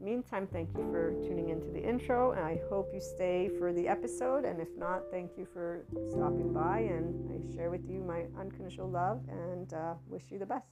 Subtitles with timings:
[0.00, 3.86] meantime, thank you for tuning into the intro, and I hope you stay for the
[3.86, 4.44] episode.
[4.44, 8.88] And if not, thank you for stopping by, and I share with you my unconditional
[8.88, 10.66] love and uh, wish you the best.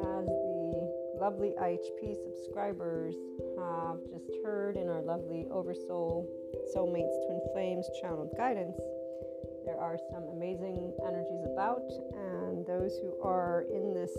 [0.00, 3.14] As the lovely IHP subscribers
[3.58, 6.26] have just heard in our lovely Oversoul
[6.74, 8.80] Soulmates Twin Flames channeled guidance
[9.64, 11.82] there are some amazing energies about,
[12.14, 14.12] and those who are in this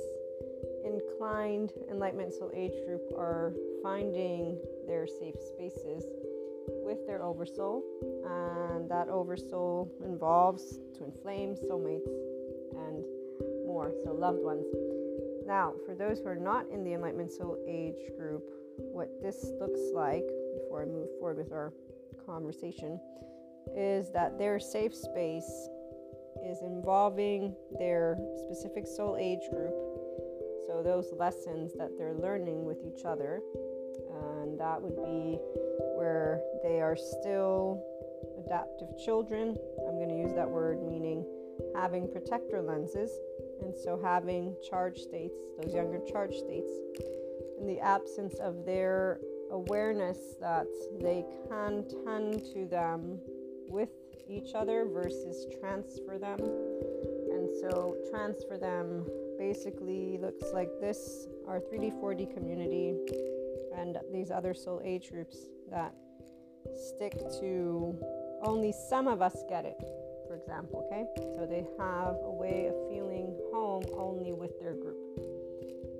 [0.86, 3.54] inclined enlightenment soul age group are
[3.84, 4.58] finding
[4.88, 6.06] their safe spaces
[6.84, 12.10] with their oversoul, and that oversoul involves twin flames, soulmates,
[12.76, 13.04] and
[13.66, 14.66] more, so loved ones.
[15.46, 18.44] Now, for those who are not in the enlightenment soul age group,
[18.78, 21.74] what this looks like before I move forward with our
[22.26, 23.00] conversation
[23.76, 25.70] is that their safe space
[26.46, 29.74] is involving their specific soul age group.
[30.68, 33.42] So, those lessons that they're learning with each other,
[34.42, 35.38] and that would be
[35.96, 37.84] where they are still
[38.46, 39.58] adaptive children.
[39.88, 41.26] I'm going to use that word meaning
[41.76, 43.12] having protector lenses,
[43.62, 46.72] and so having charge states, those younger charge states,
[47.60, 49.20] in the absence of their
[49.52, 50.68] awareness that
[51.00, 53.20] they can tend to them
[53.72, 53.90] with
[54.30, 56.40] each other versus transfer them.
[56.40, 59.06] And so, transfer them
[59.38, 62.96] basically looks like this our 3D, 4D community,
[63.76, 65.38] and these other soul age groups
[65.70, 65.94] that
[66.76, 67.98] stick to
[68.44, 69.78] only some of us get it,
[70.28, 71.06] for example, okay?
[71.36, 74.98] So they have a way of feeling home only with their group.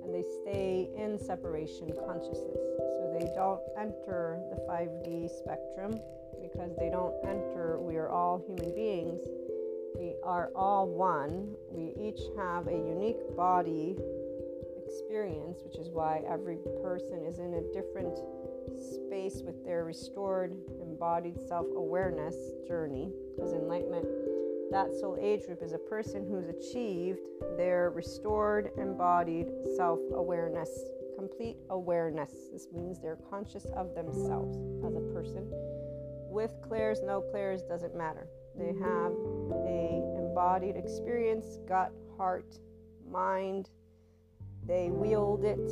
[0.04, 2.58] And they stay in separation consciousness.
[2.78, 6.00] So they don't enter the 5D spectrum
[6.42, 7.78] because they don't enter.
[7.80, 9.20] We are all human beings.
[9.96, 11.54] We are all one.
[11.70, 13.96] We each have a unique body
[14.84, 18.18] experience, which is why every person is in a different
[18.78, 22.34] space with their restored, embodied self awareness
[22.66, 23.10] journey.
[23.36, 24.06] Because enlightenment,
[24.70, 27.20] that soul age group is a person who's achieved
[27.56, 30.70] their restored, embodied self awareness,
[31.16, 32.32] complete awareness.
[32.52, 35.46] This means they're conscious of themselves as a person
[36.32, 38.26] with clairs, no clairs, doesn't matter.
[38.56, 39.12] They have
[39.66, 42.58] a embodied experience, gut, heart,
[43.10, 43.70] mind.
[44.66, 45.66] They wield it.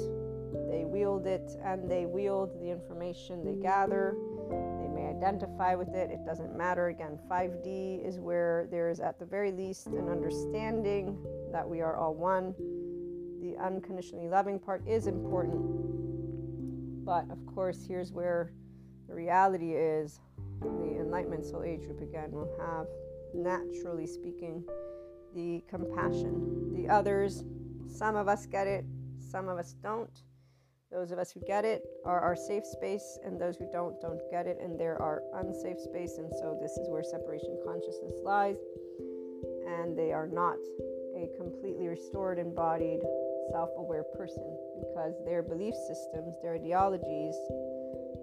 [0.71, 4.17] They wield it and they wield the information they gather.
[4.51, 6.11] They may identify with it.
[6.11, 6.89] It doesn't matter.
[6.89, 11.19] Again, 5D is where there is at the very least an understanding
[11.53, 12.55] that we are all one.
[13.41, 15.63] The unconditionally loving part is important.
[17.05, 18.53] But of course, here's where
[19.09, 20.21] the reality is
[20.61, 22.87] the Enlightenment Soul Age group again will have,
[23.35, 24.65] naturally speaking,
[25.35, 26.75] the compassion.
[26.75, 27.45] The others,
[27.89, 28.85] some of us get it,
[29.19, 30.23] some of us don't.
[30.91, 34.21] Those of us who get it are our safe space, and those who don't, don't
[34.31, 36.19] get it, and there are unsafe space.
[36.19, 38.57] And so, this is where separation consciousness lies.
[39.69, 40.59] And they are not
[41.17, 43.01] a completely restored, embodied,
[43.53, 47.37] self aware person because their belief systems, their ideologies,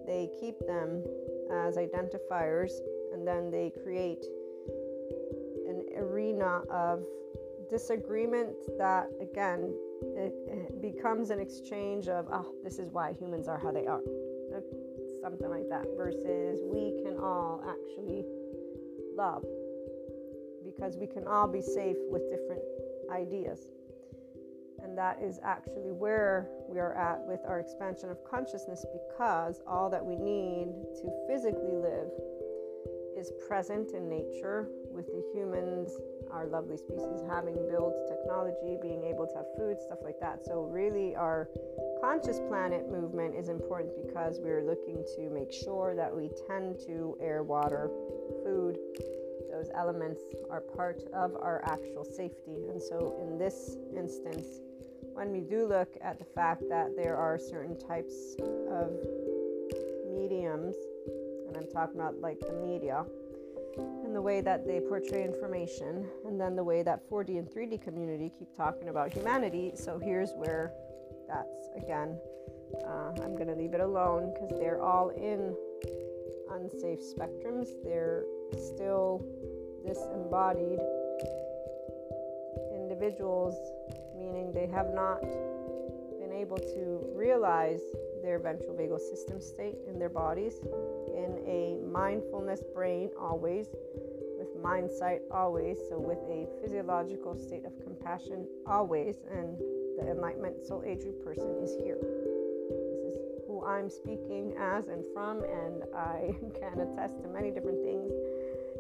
[0.05, 1.03] they keep them
[1.51, 2.71] as identifiers,
[3.13, 4.25] and then they create
[5.67, 7.03] an arena of
[7.69, 9.73] disagreement that, again,
[10.15, 14.01] it, it becomes an exchange of, oh, this is why humans are how they are.
[15.21, 18.23] Something like that, versus we can all actually
[19.15, 19.43] love
[20.63, 22.61] because we can all be safe with different
[23.11, 23.67] ideas.
[24.83, 29.89] And that is actually where we are at with our expansion of consciousness because all
[29.89, 30.67] that we need
[31.01, 32.09] to physically live
[33.17, 35.97] is present in nature with the humans,
[36.31, 40.45] our lovely species, having built technology, being able to have food, stuff like that.
[40.45, 41.49] So, really, our
[41.99, 47.17] conscious planet movement is important because we're looking to make sure that we tend to
[47.19, 47.89] air, water,
[48.43, 48.77] food,
[49.51, 52.69] those elements are part of our actual safety.
[52.69, 54.45] And so, in this instance,
[55.17, 58.35] when we do look at the fact that there are certain types
[58.69, 58.91] of
[60.13, 60.75] mediums,
[61.47, 63.03] and I'm talking about like the media,
[63.77, 67.81] and the way that they portray information, and then the way that 4D and 3D
[67.81, 69.71] community keep talking about humanity.
[69.73, 70.71] So here's where
[71.27, 72.19] that's again,
[72.85, 75.55] uh, I'm going to leave it alone because they're all in
[76.51, 77.69] unsafe spectrums.
[77.83, 79.25] They're still
[79.83, 80.79] disembodied
[82.75, 83.55] individuals,
[84.53, 85.21] they have not
[86.19, 87.81] been able to realize
[88.21, 90.59] their ventral vagal system state in their bodies.
[91.15, 93.67] In a mindfulness brain always
[94.37, 99.57] with mind sight always so with a physiological state of compassion always and
[99.97, 101.97] the enlightenment soul age person is here.
[102.69, 103.17] This is
[103.47, 106.29] who i'm speaking as and from and i
[106.59, 108.11] can attest to many different things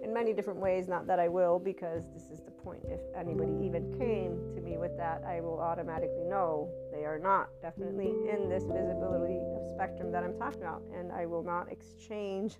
[0.07, 0.87] in many different ways.
[0.87, 2.81] Not that I will, because this is the point.
[2.89, 7.49] If anybody even came to me with that, I will automatically know they are not
[7.61, 10.81] definitely in this visibility of spectrum that I'm talking about.
[10.95, 12.55] And I will not exchange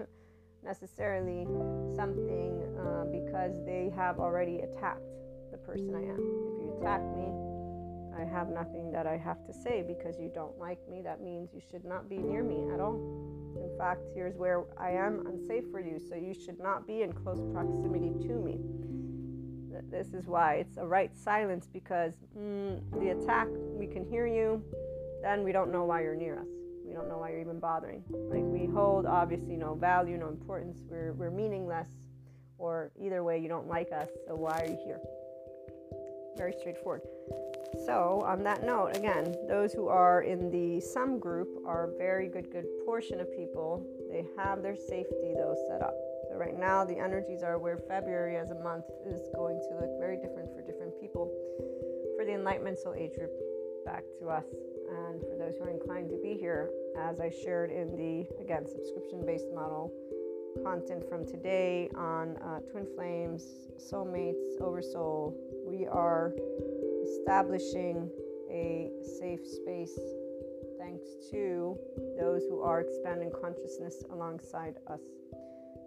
[0.63, 1.45] necessarily
[1.95, 5.01] something uh, because they have already attacked
[5.51, 6.19] the person I am.
[6.19, 7.31] If you attack me,
[8.17, 11.01] I have nothing that I have to say because you don't like me.
[11.03, 12.95] That means you should not be near me at all.
[13.55, 17.13] In fact, here's where I am unsafe for you, so you should not be in
[17.13, 18.59] close proximity to me.
[19.91, 24.63] This is why it's a right silence because mm, the attack, we can hear you,
[25.21, 26.47] then we don't know why you're near us.
[26.85, 28.03] We don't know why you're even bothering.
[28.09, 30.79] Like we hold obviously no value, no importance.
[30.89, 31.89] We're, we're meaningless,
[32.57, 34.99] or either way, you don't like us, so why are you here?
[36.37, 37.01] Very straightforward.
[37.85, 42.27] So, on that note, again, those who are in the some group are a very
[42.27, 43.85] good, good portion of people.
[44.09, 45.95] They have their safety, though, set up.
[46.29, 49.99] So, right now, the energies are where February as a month is going to look
[49.99, 51.31] very different for different people.
[52.17, 53.31] For the Enlightenment Soul Age group,
[53.85, 54.45] back to us.
[54.89, 58.65] And for those who are inclined to be here, as I shared in the, again,
[58.65, 59.93] subscription based model
[60.63, 66.33] content from today on uh, Twin Flames, Soulmates, Oversoul, we are
[67.07, 68.09] establishing
[68.49, 69.99] a safe space
[70.79, 71.77] thanks to
[72.19, 75.01] those who are expanding consciousness alongside us.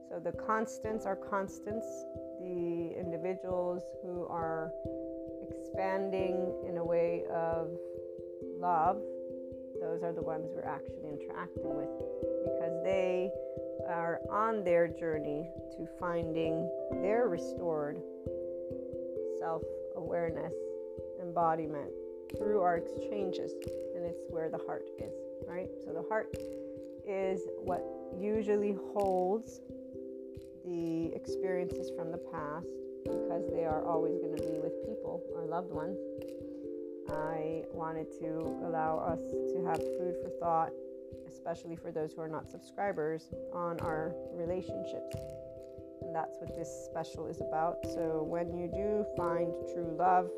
[0.09, 1.87] So the constants are constants,
[2.41, 4.71] the individuals who are
[5.49, 7.69] expanding in a way of
[8.59, 9.01] love,
[9.81, 11.89] those are the ones we're actually interacting with
[12.45, 13.31] because they
[13.89, 16.69] are on their journey to finding
[17.03, 18.01] their restored
[19.39, 19.63] self
[19.97, 20.53] awareness
[21.31, 21.91] embodiment
[22.37, 23.53] through our exchanges,
[23.95, 25.15] and it's where the heart is,
[25.47, 25.69] right?
[25.85, 26.35] So the heart
[27.07, 27.85] is what
[28.19, 29.61] usually holds
[30.65, 32.67] the experiences from the past
[33.05, 35.97] because they are always going to be with people, our loved ones.
[37.09, 39.21] I wanted to allow us
[39.55, 40.71] to have food for thought,
[41.29, 45.17] especially for those who are not subscribers, on our relationships.
[46.03, 47.79] And that's what this special is about.
[47.85, 50.29] So when you do find true love,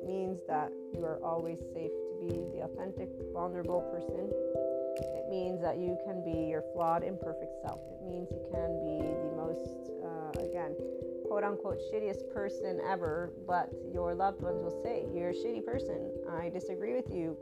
[0.00, 4.32] it means that you are always safe to be the authentic, vulnerable person.
[4.96, 7.80] It means that you can be your flawed, imperfect self.
[8.00, 10.74] It means you can be the most, uh, again,
[11.28, 16.10] quote unquote, shittiest person ever, but your loved ones will say, You're a shitty person.
[16.32, 17.36] I disagree with you.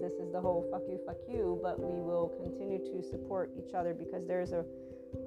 [0.00, 3.74] This is the whole fuck you, fuck you, but we will continue to support each
[3.74, 4.64] other because there's a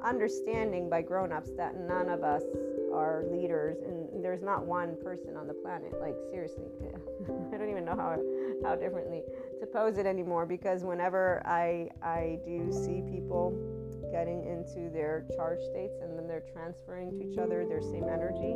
[0.04, 2.44] understanding by grown-ups that none of us
[2.94, 5.94] are leaders and there's not one person on the planet.
[6.00, 6.65] Like seriously
[7.54, 8.18] i don't even know how
[8.63, 9.22] how differently
[9.60, 13.54] to pose it anymore because whenever i i do see people
[14.12, 18.56] getting into their charge states and then they're transferring to each other their same energy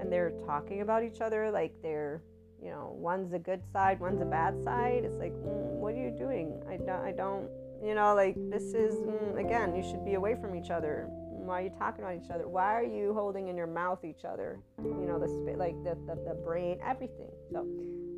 [0.00, 2.22] and they're talking about each other like they're
[2.62, 5.98] you know one's a good side one's a bad side it's like mm, what are
[5.98, 6.62] you doing?
[6.68, 7.48] I don't i don't
[7.84, 11.06] you know, like this is mm, again, you should be away from each other.
[11.10, 12.48] Why are you talking about each other?
[12.48, 14.58] Why are you holding in your mouth each other?
[14.82, 17.30] You know, the spit, like the, the the brain, everything.
[17.52, 17.66] So,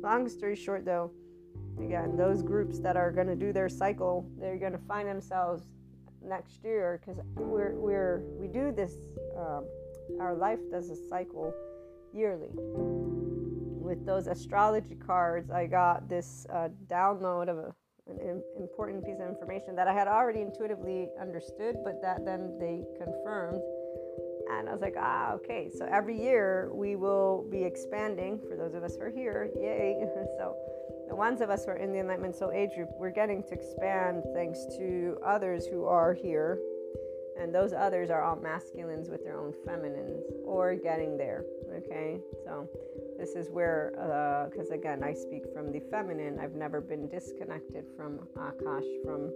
[0.01, 1.11] long story short, though,
[1.83, 5.63] again, those groups that are going to do their cycle, they're going to find themselves
[6.23, 8.93] next year because we're we're we do this.
[9.37, 9.65] Um,
[10.21, 11.53] our life does a cycle
[12.13, 12.51] yearly.
[12.53, 17.75] With those astrology cards, I got this uh, download of a
[18.09, 22.83] an important piece of information that I had already intuitively understood, but that then they
[22.97, 23.61] confirmed.
[24.49, 25.69] And I was like, ah, okay.
[25.75, 29.49] So every year we will be expanding for those of us who are here.
[29.59, 29.97] Yay.
[30.39, 30.55] so
[31.09, 33.53] the ones of us who are in the Enlightenment Soul Age group, we're getting to
[33.53, 36.59] expand thanks to others who are here.
[37.39, 41.43] And those others are all masculines with their own feminines or getting there.
[41.75, 42.19] Okay.
[42.45, 42.67] So
[43.17, 43.91] this is where,
[44.51, 46.39] because uh, again, I speak from the feminine.
[46.41, 49.31] I've never been disconnected from Akash, from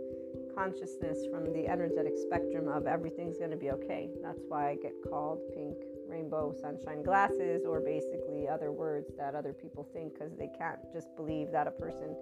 [0.55, 4.09] consciousness from the energetic spectrum of everything's going to be okay.
[4.21, 5.77] That's why I get called pink
[6.11, 11.15] rainbow sunshine glasses or basically other words that other people think because they can't just
[11.15, 12.15] believe that a person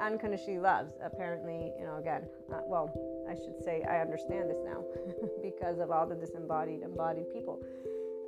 [0.00, 0.92] unconditionally loves.
[1.04, 2.90] Apparently, you know, again, uh, well,
[3.28, 4.84] I should say I understand this now
[5.42, 7.60] because of all the disembodied, embodied people.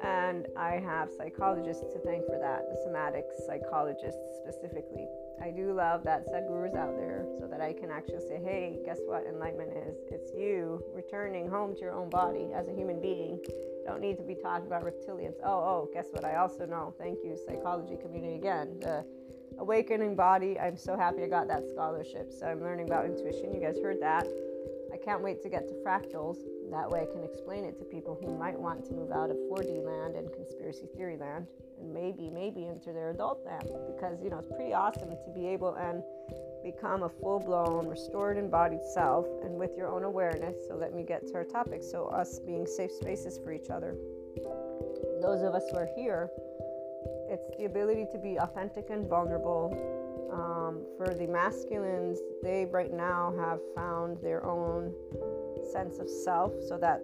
[0.02, 5.06] And I have psychologists to thank for that, the somatic psychologists specifically.
[5.42, 8.78] I do love that Sadhguru is out there so that I can actually say, hey,
[8.84, 9.96] guess what enlightenment is?
[10.10, 13.40] It's you returning home to your own body as a human being.
[13.86, 15.34] Don't need to be talking about reptilians.
[15.44, 16.24] Oh, oh, guess what?
[16.24, 16.94] I also know.
[16.98, 18.78] Thank you, psychology community again.
[18.80, 19.04] The
[19.58, 20.58] awakening body.
[20.58, 22.32] I'm so happy I got that scholarship.
[22.32, 23.54] So I'm learning about intuition.
[23.54, 24.26] You guys heard that.
[24.98, 26.38] I can't wait to get to fractals.
[26.70, 29.36] That way I can explain it to people who might want to move out of
[29.50, 31.46] 4D land and conspiracy theory land
[31.80, 35.46] and maybe, maybe into their adult land because, you know, it's pretty awesome to be
[35.46, 36.02] able and
[36.64, 40.56] become a full blown, restored, embodied self and with your own awareness.
[40.66, 41.82] So let me get to our topic.
[41.82, 43.94] So, us being safe spaces for each other.
[45.22, 46.28] Those of us who are here,
[47.30, 49.72] it's the ability to be authentic and vulnerable.
[50.32, 54.92] Um, for the masculines, they right now have found their own
[55.72, 57.02] sense of self, so that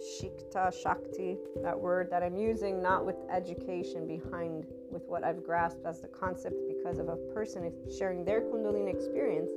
[0.00, 5.84] shikta, shakti, that word that I'm using, not with education behind with what I've grasped
[5.84, 9.50] as the concept because of a person sharing their Kundalini experience.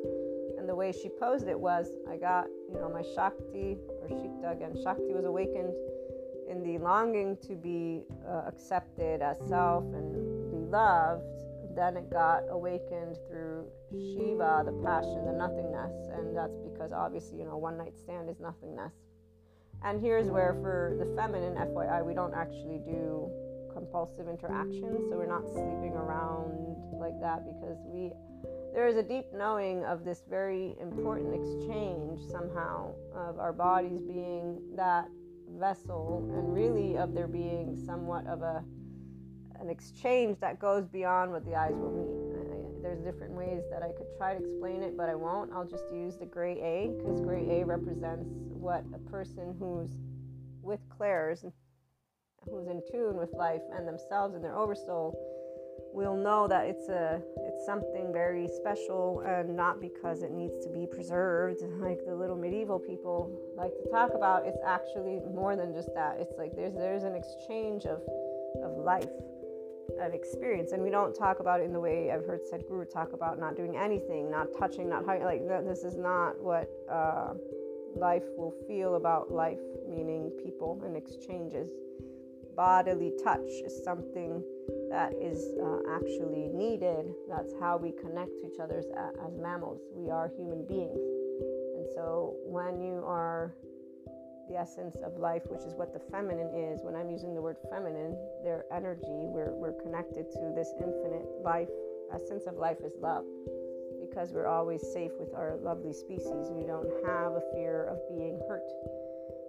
[0.57, 4.51] And the way she posed it was I got, you know, my Shakti or Shikta
[4.51, 5.73] again, Shakti was awakened
[6.49, 11.23] in the longing to be uh, accepted as self and be loved.
[11.75, 16.09] Then it got awakened through Shiva, the passion, the nothingness.
[16.13, 18.93] And that's because obviously, you know, one night stand is nothingness.
[19.83, 23.29] And here's where, for the feminine, FYI, we don't actually do
[23.73, 28.11] compulsive interactions, So we're not sleeping around like that because we
[28.73, 34.59] there is a deep knowing of this very important exchange somehow of our bodies being
[34.75, 35.07] that
[35.59, 38.63] vessel and really of there being somewhat of a
[39.63, 42.11] an exchange that goes beyond what the eyes will meet.
[42.37, 45.51] I, there's different ways that I could try to explain it, but I won't.
[45.53, 49.89] I'll just use the gray A because gray A represents what a person who's
[50.61, 51.45] with clairs,
[52.49, 55.17] who's in tune with life and themselves and their oversoul
[55.93, 60.69] will know that it's a it's something very special and not because it needs to
[60.69, 65.73] be preserved like the little medieval people like to talk about it's actually more than
[65.73, 68.01] just that it's like there's there's an exchange of
[68.63, 69.09] of life
[69.99, 73.13] of experience and we don't talk about it in the way I've heard Sadhguru talk
[73.13, 77.33] about not doing anything not touching not like this is not what uh,
[77.95, 81.69] life will feel about life meaning people and exchanges
[82.55, 84.43] bodily touch is something
[84.89, 87.05] that is uh, actually needed.
[87.27, 88.85] That's how we connect to each other as,
[89.25, 89.81] as mammals.
[89.93, 90.99] We are human beings.
[91.75, 93.55] And so when you are
[94.49, 97.57] the essence of life, which is what the feminine is, when I'm using the word
[97.69, 101.69] feminine, their energy, we're, we're connected to this infinite life.
[102.13, 103.25] Essence of life is love
[104.01, 106.51] because we're always safe with our lovely species.
[106.51, 108.69] We don't have a fear of being hurt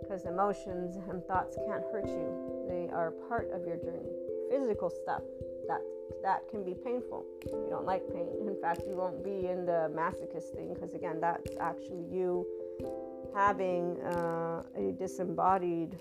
[0.00, 2.64] because emotions and thoughts can't hurt you.
[2.68, 4.12] They are part of your journey.
[4.50, 5.22] Physical stuff
[5.68, 5.80] that
[6.22, 7.24] that can be painful.
[7.46, 8.26] You don't like pain.
[8.40, 12.46] In fact, you won't be in the masochist thing because again, that's actually you
[13.34, 15.98] having uh, a disembodied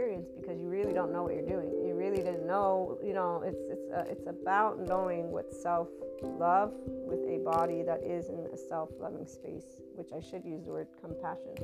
[0.00, 1.68] experience because you really don't know what you're doing.
[1.86, 2.98] You really didn't know.
[3.04, 5.88] You know, it's it's uh, it's about knowing what self
[6.22, 10.64] love with a body that is in a self loving space, which I should use
[10.64, 11.54] the word compassion.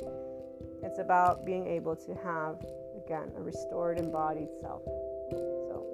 [0.83, 2.65] It's about being able to have,
[3.05, 4.83] again, a restored embodied self.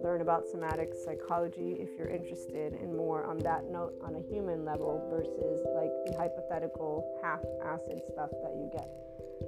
[0.02, 4.64] Learn about somatic psychology if you're interested in more on that note on a human
[4.64, 8.88] level versus like the hypothetical half acid stuff that you get.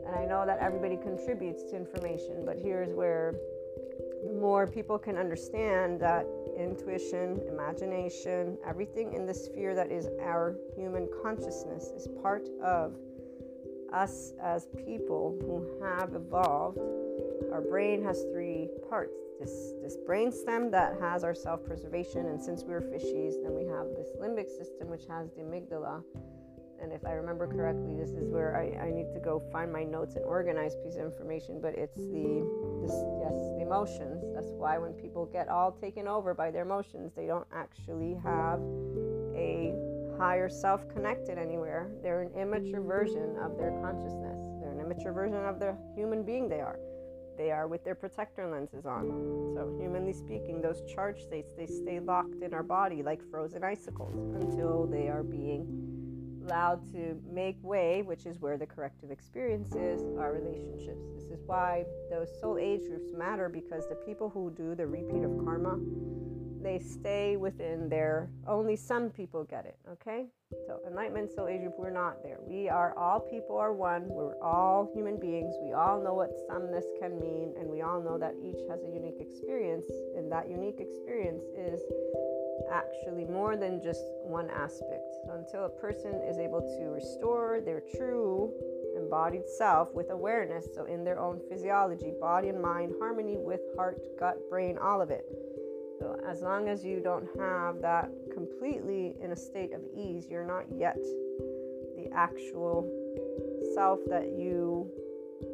[0.07, 3.35] And I know that everybody contributes to information, but here's where
[4.25, 6.25] the more people can understand that
[6.57, 12.95] intuition, imagination, everything in the sphere that is our human consciousness is part of
[13.93, 16.79] us as people who have evolved.
[17.53, 22.42] Our brain has three parts this, this brain stem that has our self preservation, and
[22.42, 26.02] since we're fishies, then we have this limbic system which has the amygdala
[26.85, 29.85] and if I remember correctly, this is where I, I need to go find my
[29.85, 31.59] notes and organize piece of information.
[31.61, 32.44] But it's the
[32.83, 34.22] this yes the emotions.
[34.35, 38.61] That's why when people get all taken over by their emotions, they don't actually have
[39.35, 39.74] a
[40.18, 41.90] higher self connected anywhere.
[42.02, 44.38] They're an immature version of their consciousness.
[44.61, 46.78] They're an immature version of the human being they are.
[47.37, 49.09] They are with their protector lenses on.
[49.55, 54.14] So, humanly speaking, those charge states they stay locked in our body like frozen icicles
[54.40, 55.85] until they are being
[56.44, 61.07] allowed to make way, which is where the corrective experience is, are relationships.
[61.14, 65.25] This is why those soul age groups matter because the people who do the repeat
[65.25, 65.79] of karma,
[66.64, 70.24] they stay within their only some people get it, okay?
[70.66, 72.38] So enlightenment soul age group, we're not there.
[72.40, 74.05] We are all people are one.
[74.09, 75.55] We're all human beings.
[75.62, 78.88] We all know what someness can mean, and we all know that each has a
[78.88, 81.83] unique experience, and that unique experience is
[82.72, 85.05] actually more than just one aspect.
[85.27, 88.53] So until a person is able to restore their true
[88.96, 94.00] embodied self with awareness, so in their own physiology, body and mind, harmony with heart,
[94.18, 95.27] gut, brain, all of it.
[95.98, 100.46] So as long as you don't have that completely in a state of ease, you're
[100.46, 100.98] not yet
[101.96, 102.90] the actual
[103.74, 104.90] self that you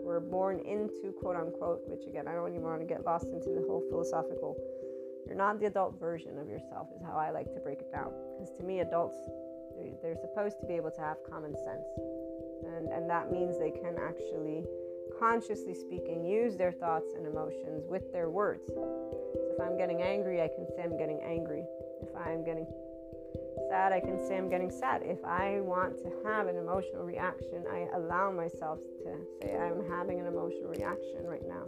[0.03, 3.51] were born into, quote unquote, which again, I don't even want to get lost into
[3.51, 4.57] the whole philosophical
[5.31, 8.11] you're not the adult version of yourself, is how I like to break it down.
[8.35, 9.15] Because to me, adults,
[10.03, 11.87] they're, supposed to be able to have common sense.
[12.67, 14.67] And, and that means they can actually,
[15.19, 18.67] consciously speaking, use their thoughts and emotions with their words.
[18.69, 21.65] So if I'm getting angry, I can say I'm getting angry.
[22.03, 22.67] If I'm getting
[23.69, 25.03] sad, I can say I'm getting sad.
[25.05, 30.21] If I want to have an emotional reaction, I allow myself to say I'm having
[30.21, 31.65] an emotional reaction right now.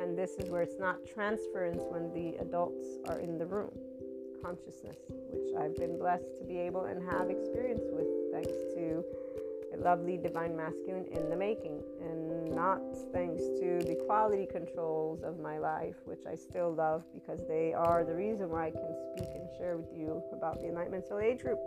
[0.00, 3.70] And this is where it's not transference when the adults are in the room.
[4.42, 4.96] Consciousness,
[5.32, 9.04] which I've been blessed to be able and have experience with, thanks to
[9.78, 12.80] lovely divine masculine in the making, and not
[13.12, 18.04] thanks to the quality controls of my life, which I still love because they are
[18.04, 21.40] the reason why I can speak and share with you about the Enlightenment Soul Age
[21.40, 21.58] group.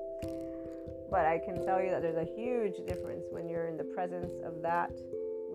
[1.10, 4.34] But I can tell you that there's a huge difference when you're in the presence
[4.43, 4.91] of that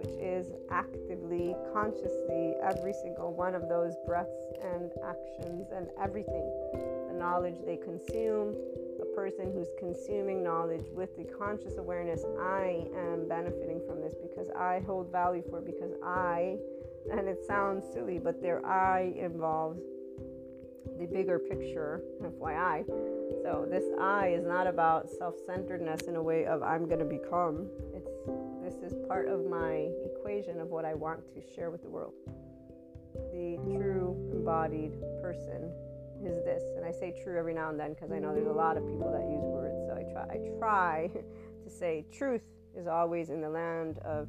[0.02, 4.30] which is actively, consciously, every single one of those breaths
[4.62, 6.50] and actions and everything.
[7.08, 8.56] The knowledge they consume,
[9.14, 14.80] person who's consuming knowledge with the conscious awareness I am benefiting from this because I
[14.86, 16.56] hold value for because I,
[17.10, 19.80] and it sounds silly, but their I involves
[20.98, 22.86] the bigger picture, FYI.
[23.42, 27.68] So this I is not about self-centeredness in a way of I'm going to become.
[27.94, 28.08] It's
[28.62, 32.14] this is part of my equation of what I want to share with the world.
[33.32, 35.72] The true embodied person
[36.24, 38.52] is this, and I say true every now and then because I know there's a
[38.52, 39.78] lot of people that use words.
[39.86, 41.10] So I try, I try
[41.64, 42.42] to say truth
[42.76, 44.28] is always in the land of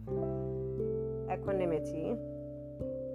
[1.31, 2.15] equanimity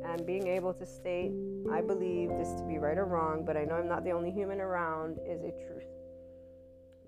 [0.09, 1.33] and being able to state,
[1.71, 4.31] I believe this to be right or wrong, but I know I'm not the only
[4.31, 5.85] human around, is a truth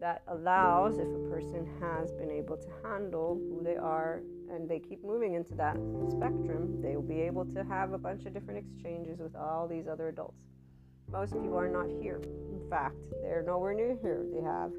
[0.01, 4.79] that allows if a person has been able to handle who they are and they
[4.79, 5.77] keep moving into that
[6.11, 9.87] spectrum, they will be able to have a bunch of different exchanges with all these
[9.87, 10.41] other adults.
[11.13, 12.21] Most people are not here.
[12.53, 14.25] In fact, they're nowhere near here.
[14.33, 14.73] They have,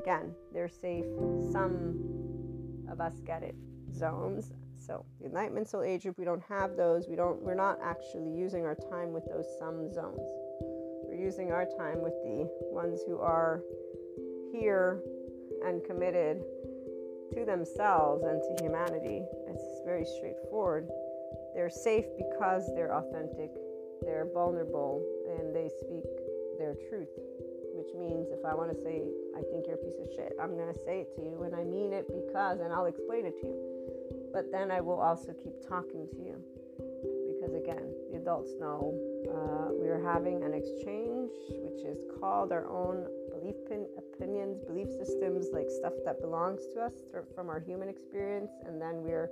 [0.00, 1.04] again, they're safe.
[1.52, 3.54] Some of us get it.
[3.94, 4.52] Zones.
[4.78, 7.08] So the Enlightenment Soul Age group, we don't have those.
[7.08, 7.42] We don't.
[7.42, 10.20] We're not actually using our time with those some zones.
[11.08, 13.62] We're using our time with the ones who are
[14.52, 15.02] here
[15.64, 16.42] and committed
[17.32, 19.22] to themselves and to humanity.
[19.48, 20.88] It's very straightforward.
[21.54, 23.50] They're safe because they're authentic,
[24.08, 25.04] they're vulnerable,
[25.36, 26.08] and they speak
[26.56, 27.12] their truth.
[27.76, 29.04] Which means if I want to say,
[29.36, 31.54] I think you're a piece of shit, I'm going to say it to you, and
[31.54, 33.60] I mean it because, and I'll explain it to you.
[34.32, 36.40] But then I will also keep talking to you.
[37.28, 38.96] Because again, the adults know
[39.30, 41.30] uh, we are having an exchange,
[41.62, 43.06] which is called our own
[43.38, 46.92] belief pin, opinions, belief systems, like stuff that belongs to us
[47.34, 49.30] from our human experience, and then we're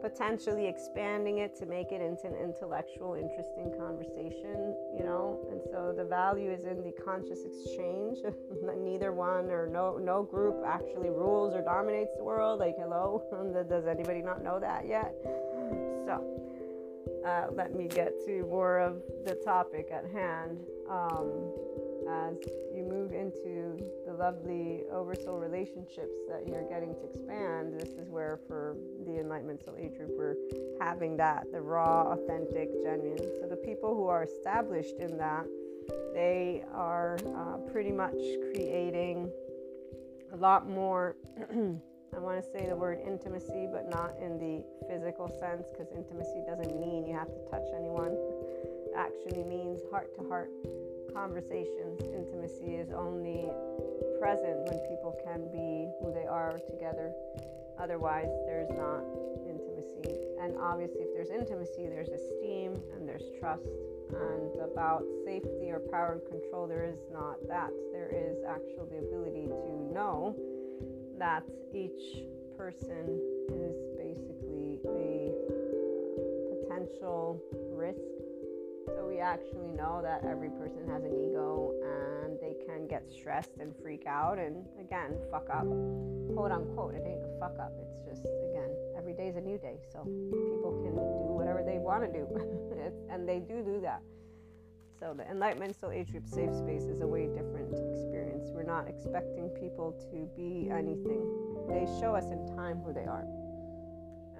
[0.00, 5.40] potentially expanding it to make it into an intellectual, interesting conversation, you know.
[5.50, 8.18] And so the value is in the conscious exchange.
[8.84, 12.60] Neither one or no no group actually rules or dominates the world.
[12.60, 13.22] Like, hello,
[13.68, 15.14] does anybody not know that yet?
[16.06, 16.40] So.
[17.24, 20.58] Uh, let me get to more of the topic at hand.
[20.90, 21.50] Um,
[22.08, 22.36] as
[22.74, 28.38] you move into the lovely oversoul relationships that you're getting to expand, this is where,
[28.46, 30.36] for the Enlightenment Soul Age group, we're
[30.80, 33.30] having that the raw, authentic, genuine.
[33.40, 35.46] So, the people who are established in that,
[36.12, 38.16] they are uh, pretty much
[38.52, 39.30] creating
[40.32, 41.16] a lot more.
[42.14, 46.42] I want to say the word intimacy, but not in the physical sense, because intimacy
[46.46, 48.12] doesn't mean you have to touch anyone.
[48.12, 50.50] It actually means heart to heart
[51.14, 53.48] conversations, intimacy is only
[54.20, 57.12] present when people can be who they are together.
[57.78, 59.02] Otherwise, there's not
[59.46, 60.18] intimacy.
[60.40, 63.66] And obviously, if there's intimacy, there's esteem and there's trust.
[64.10, 67.70] And about safety or power and control, there is not that.
[67.92, 70.36] There is actually the ability to know
[71.18, 72.24] that each
[72.56, 73.20] person
[73.54, 78.23] is basically a uh, potential risk.
[78.94, 83.58] So we actually know that every person has an ego and they can get stressed
[83.58, 85.66] and freak out and again fuck up.
[86.34, 86.94] Quote unquote.
[86.94, 87.72] It ain't a fuck up.
[87.82, 89.78] It's just again, every day is a new day.
[89.92, 92.24] So people can do whatever they want to do.
[93.10, 94.00] and they do do that.
[95.00, 98.50] So the Enlightenment Soul Age Group Safe Space is a way different experience.
[98.54, 101.26] We're not expecting people to be anything.
[101.68, 103.26] They show us in time who they are.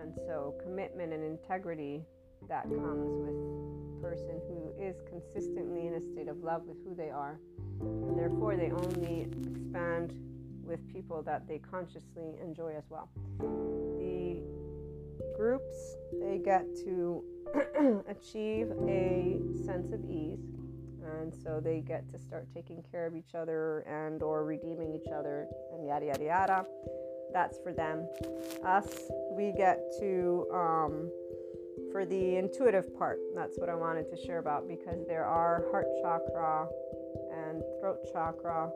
[0.00, 2.06] And so commitment and integrity
[2.48, 6.94] that comes with a person who is consistently in a state of love with who
[6.94, 7.38] they are.
[7.80, 10.14] And therefore they only expand
[10.62, 13.08] with people that they consciously enjoy as well.
[13.38, 14.42] The
[15.36, 17.22] groups they get to
[18.08, 20.38] achieve a sense of ease
[21.20, 25.10] and so they get to start taking care of each other and or redeeming each
[25.12, 26.66] other and yada yada yada
[27.32, 28.06] that's for them
[28.64, 28.86] us
[29.32, 31.10] we get to um,
[31.94, 35.86] for the intuitive part that's what i wanted to share about because there are heart
[36.02, 36.66] chakra
[37.32, 38.68] and throat chakra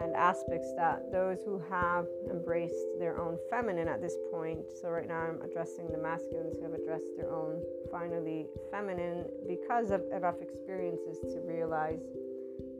[0.00, 4.60] and aspects that those who have embraced their own feminine at this point.
[4.80, 9.90] So, right now, I'm addressing the masculines who have addressed their own finally feminine because
[9.90, 12.02] of enough experiences to realize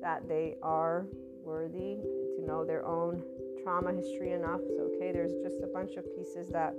[0.01, 1.07] that they are
[1.43, 1.97] worthy,
[2.37, 3.23] to know their own
[3.63, 4.61] trauma history enough.
[4.77, 6.75] So, okay, there's just a bunch of pieces that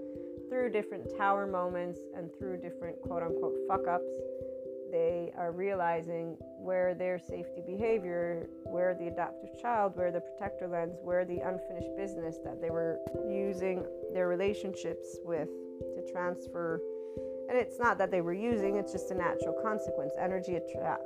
[0.49, 4.11] through different tower moments and through different quote unquote fuck ups
[4.95, 10.95] they are realizing where their safety behavior, where the adoptive child, where the protector lens,
[11.03, 15.49] where the unfinished business that they were using their relationships with
[15.95, 16.79] to transfer.
[17.49, 20.13] And it's not that they were using, it's just a natural consequence.
[20.19, 20.57] Energy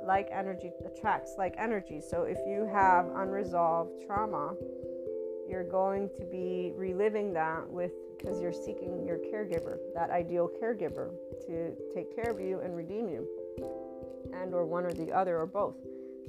[0.06, 2.00] like energy attracts like energy.
[2.00, 4.54] So if you have unresolved trauma,
[5.48, 11.10] you're going to be reliving that with because you're seeking your caregiver, that ideal caregiver
[11.46, 13.26] to take care of you and redeem you
[14.34, 15.76] and or one or the other or both.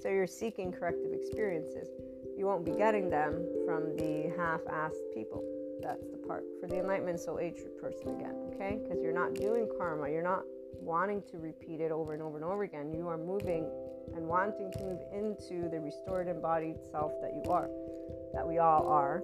[0.02, 1.90] So you're seeking corrective experiences.
[2.38, 5.44] You won't be getting them from the half-assed people.
[5.82, 8.80] That's the part for the enlightenment soul age person again, okay?
[8.82, 10.10] Because you're not doing karma.
[10.10, 10.44] You're not
[10.80, 12.94] wanting to repeat it over and over and over again.
[12.94, 13.68] You are moving
[14.16, 17.70] and wanting to move into the restored embodied self that you are,
[18.34, 19.22] that we all are.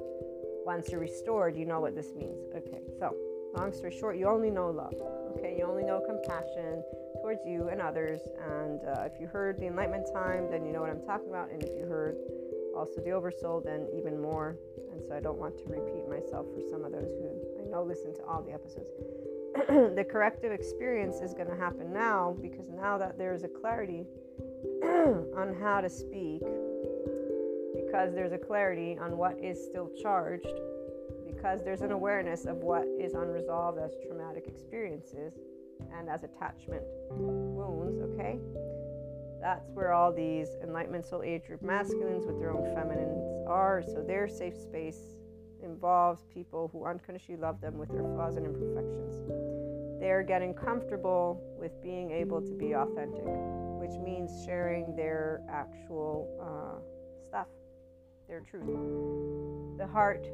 [0.67, 2.43] Once you're restored, you know what this means.
[2.53, 3.15] Okay, so
[3.55, 4.93] long story short, you only know love.
[5.31, 6.83] Okay, you only know compassion
[7.21, 8.19] towards you and others.
[8.59, 11.51] And uh, if you heard the enlightenment time, then you know what I'm talking about.
[11.51, 12.17] And if you heard
[12.75, 14.57] also the oversoul, then even more.
[14.91, 17.31] And so I don't want to repeat myself for some of those who
[17.63, 18.91] I know listen to all the episodes.
[19.95, 24.03] the corrective experience is going to happen now because now that there's a clarity
[24.83, 26.43] on how to speak,
[27.87, 30.59] because there's a clarity on what is still charged,
[31.25, 35.33] because there's an awareness of what is unresolved as traumatic experiences
[35.97, 38.39] and as attachment wounds, okay?
[39.41, 43.81] That's where all these Enlightenment Soul Age group masculines with their own feminines are.
[43.85, 44.99] So their safe space
[45.63, 49.15] involves people who unconditionally love them with their flaws and imperfections.
[50.01, 53.23] They're getting comfortable with being able to be authentic,
[53.79, 56.96] which means sharing their actual uh,
[58.27, 59.77] their truth.
[59.77, 60.27] The heart,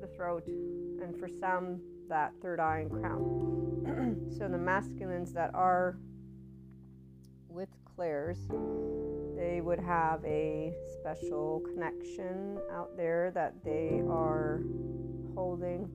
[0.00, 4.30] the throat, and for some, that third eye and crown.
[4.38, 5.96] so the masculines that are
[7.48, 8.38] with clairs,
[9.36, 14.62] they would have a special connection out there that they are
[15.34, 15.88] holding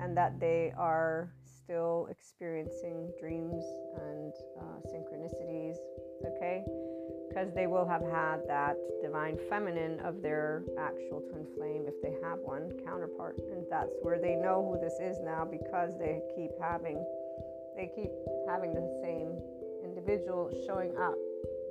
[0.00, 3.64] and that they are still experiencing dreams
[3.96, 5.76] and uh, synchronicities.
[6.24, 6.64] Okay?
[7.36, 12.16] Because they will have had that divine feminine of their actual twin flame, if they
[12.26, 13.36] have one, counterpart.
[13.52, 16.96] And that's where they know who this is now because they keep having
[17.76, 18.08] they keep
[18.48, 19.36] having the same
[19.84, 21.14] individual showing up,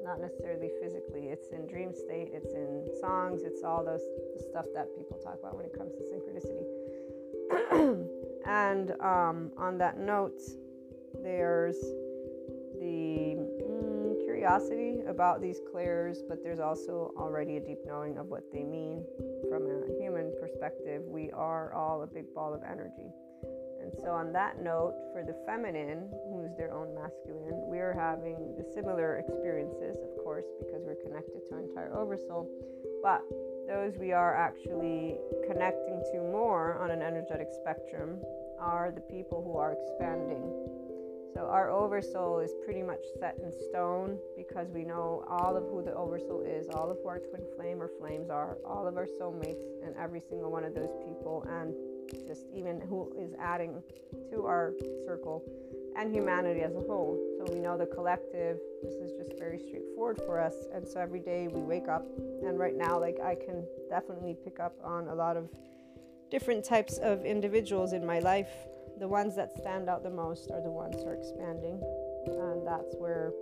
[0.03, 1.29] not necessarily physically.
[1.33, 4.05] It's in dream state, it's in songs, it's all those
[4.51, 6.69] stuff that people talk about when it comes to synchronicity.
[8.45, 10.39] and um, on that note,
[11.23, 11.77] there's
[12.79, 13.54] the
[14.45, 19.03] curiosity about these clairs, but there's also already a deep knowing of what they mean
[19.49, 21.01] from a human perspective.
[21.07, 23.09] We are all a big ball of energy.
[23.81, 28.53] And so, on that note, for the feminine, who's their own masculine, we are having
[28.57, 32.47] the similar experiences, of course, because we're connected to our entire oversoul.
[33.01, 33.21] But
[33.67, 35.17] those we are actually
[35.49, 38.21] connecting to more on an energetic spectrum
[38.59, 40.84] are the people who are expanding
[41.35, 45.83] So our oversoul is pretty much set in stone because we know all of who
[45.83, 49.05] the oversoul is, all of who our twin flame or flames are, all of our
[49.05, 51.73] soulmates, and every single one of those people, and
[52.25, 53.83] just even who is adding
[54.31, 54.71] to our
[55.05, 55.43] circle
[55.97, 57.19] and humanity as a whole.
[57.37, 60.55] So we know the collective, this is just very straightforward for us.
[60.73, 62.05] And so every day we wake up,
[62.45, 65.49] and right now, like I can definitely pick up on a lot of
[66.31, 68.51] different types of individuals in my life
[68.99, 71.81] the ones that stand out the most are the ones who are expanding.
[72.27, 73.33] And that's where,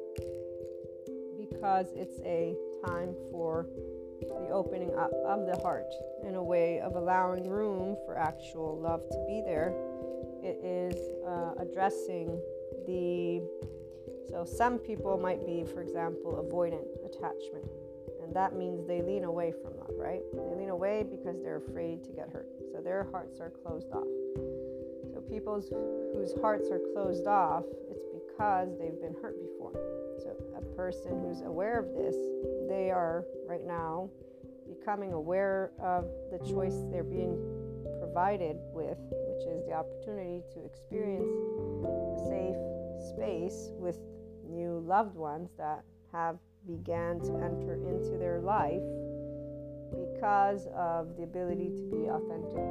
[1.37, 3.67] because it's a time for
[4.19, 5.91] the opening up of the heart
[6.25, 9.73] in a way of allowing room for actual love to be there,
[10.41, 10.95] it is
[11.27, 12.41] uh, addressing
[12.87, 13.41] the.
[14.29, 17.65] So, some people might be, for example, avoidant attachment.
[18.23, 20.21] And that means they lean away from love, right?
[20.33, 22.47] They lean away because they're afraid to get hurt.
[22.71, 24.07] So, their hearts are closed off
[25.29, 25.69] people's
[26.13, 29.73] whose hearts are closed off, it's because they've been hurt before.
[30.19, 32.15] So a person who's aware of this,
[32.69, 34.09] they are right now
[34.67, 37.37] becoming aware of the choice they're being
[37.99, 41.29] provided with, which is the opportunity to experience
[41.83, 42.55] a safe
[43.09, 43.97] space with
[44.49, 48.81] new loved ones that have began to enter into their life
[49.91, 52.63] because of the ability to be authentically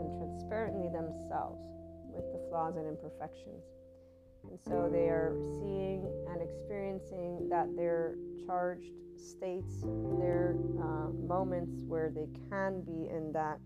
[0.00, 1.77] and transparently themselves
[2.48, 3.64] flaws and imperfections.
[4.50, 8.14] And so they are seeing and experiencing that their
[8.46, 9.82] charged states,
[10.18, 13.58] their uh, moments where they can be in that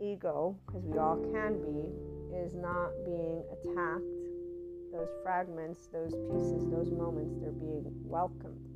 [0.00, 4.04] ego, because we all can be, is not being attacked.
[4.92, 8.66] Those fragments, those pieces, those moments, they're being welcomed.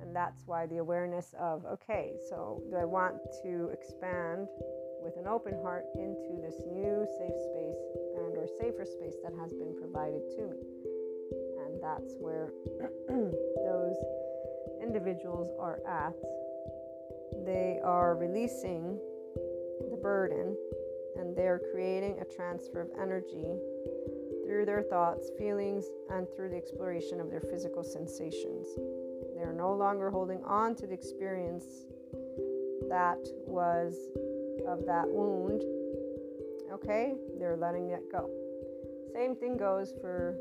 [0.00, 4.48] And that's why the awareness of, okay, so do I want to expand
[5.02, 7.78] with an open heart into this new safe space
[8.40, 10.64] or safer space that has been provided to me
[11.66, 12.52] and that's where
[13.08, 13.96] those
[14.82, 16.14] individuals are at
[17.44, 18.98] they are releasing
[19.90, 20.56] the burden
[21.16, 23.56] and they're creating a transfer of energy
[24.46, 28.66] through their thoughts, feelings, and through the exploration of their physical sensations.
[29.36, 31.64] They are no longer holding on to the experience
[32.88, 33.94] that was
[34.66, 35.62] of that wound,
[36.72, 38.30] okay, they're letting it go.
[39.12, 40.36] Same thing goes for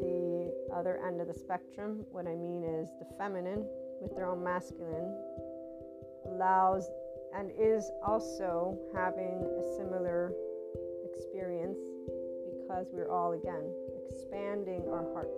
[0.00, 2.04] the other end of the spectrum.
[2.10, 3.64] What I mean is the feminine
[4.00, 5.14] with their own masculine
[6.26, 6.88] allows
[7.36, 10.32] and is also having a similar
[11.04, 11.78] experience
[12.62, 13.64] because we're all again
[14.10, 15.28] expanding our heart,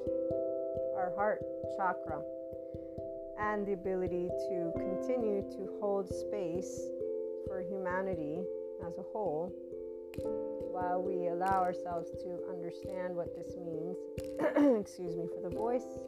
[0.96, 1.42] our heart
[1.76, 2.20] chakra,
[3.40, 6.88] and the ability to continue to hold space
[7.46, 8.42] for humanity
[8.86, 9.52] as a whole
[10.22, 13.96] while we allow ourselves to understand what this means.
[14.80, 15.98] Excuse me for the voice.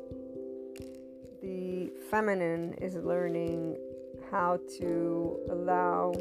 [1.43, 3.77] The feminine is learning
[4.31, 6.13] how to allow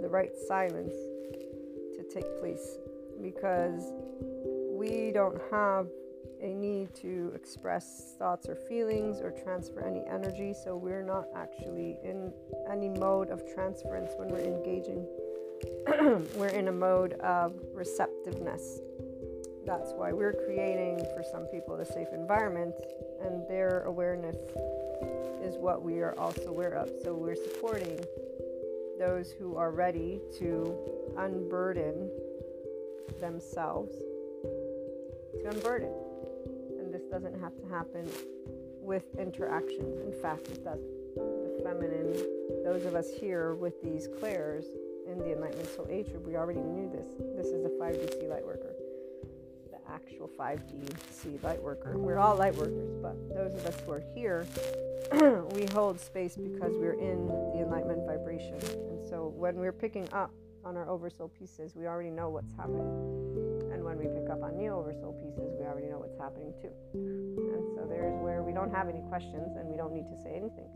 [0.00, 0.94] the right silence
[1.96, 2.78] to take place
[3.22, 3.92] because
[4.70, 5.86] we don't have
[6.42, 10.52] a need to express thoughts or feelings or transfer any energy.
[10.52, 12.32] So we're not actually in
[12.70, 15.06] any mode of transference when we're engaging.
[16.34, 18.80] we're in a mode of receptiveness.
[19.66, 22.74] That's why we're creating for some people a safe environment,
[23.22, 24.36] and their awareness
[25.42, 26.90] is what we are also aware of.
[27.02, 27.98] So we're supporting
[28.98, 30.76] those who are ready to
[31.16, 32.10] unburden
[33.20, 33.94] themselves
[35.42, 35.92] to unburden
[36.78, 38.08] And this doesn't have to happen
[38.80, 40.00] with interactions.
[40.00, 41.14] In fact, it doesn't.
[41.14, 42.12] The feminine,
[42.64, 44.66] those of us here with these clairs
[45.06, 47.06] in the Enlightenment Soul Age we already knew this.
[47.36, 48.74] This is the 5DC light worker,
[49.70, 51.98] the actual 5DC light worker.
[51.98, 54.46] We're all light workers, but those of us who are here,
[55.52, 58.58] we hold space because we're in the Enlightenment vibration.
[58.88, 60.32] And so when we're picking up
[60.64, 62.88] on our oversoul pieces, we already know what's happening
[63.72, 66.72] And when we pick up on new oversoul pieces, we already know what's happening too.
[66.94, 70.32] And so there's where we don't have any questions and we don't need to say
[70.34, 70.68] anything.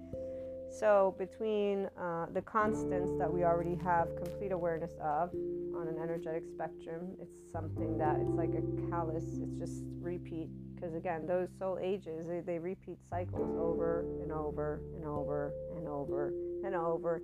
[0.71, 5.31] So, between uh, the constants that we already have complete awareness of
[5.75, 10.51] on an energetic spectrum, it's something that it's like a callus, it's just repeat.
[10.79, 15.89] Because again, those soul ages, they, they repeat cycles over and over and over and
[15.89, 16.33] over
[16.65, 17.23] and over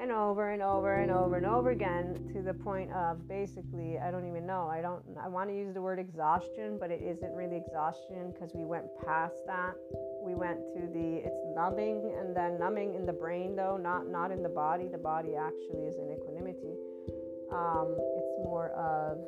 [0.00, 4.10] and over and over and over and over again to the point of basically I
[4.10, 7.32] don't even know I don't I want to use the word exhaustion but it isn't
[7.34, 9.74] really exhaustion because we went past that.
[10.22, 14.30] We went to the it's numbing and then numbing in the brain though not not
[14.30, 14.88] in the body.
[14.88, 16.74] The body actually is in equanimity.
[17.52, 19.18] Um, it's more of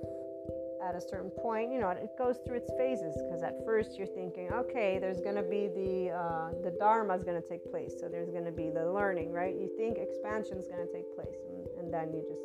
[0.83, 4.07] at a certain point, you know, it goes through its phases because at first you're
[4.07, 7.95] thinking, okay, there's going to be the uh, the dharma is going to take place,
[8.01, 9.55] so there's going to be the learning, right?
[9.55, 12.41] You think expansion is going to take place, and, and then you just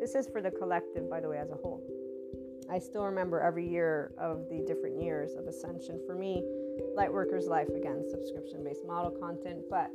[0.00, 1.82] this is for the collective, by the way, as a whole.
[2.70, 6.00] I still remember every year of the different years of ascension.
[6.06, 6.42] For me,
[6.96, 9.90] Lightworkers Life again, subscription based model content, but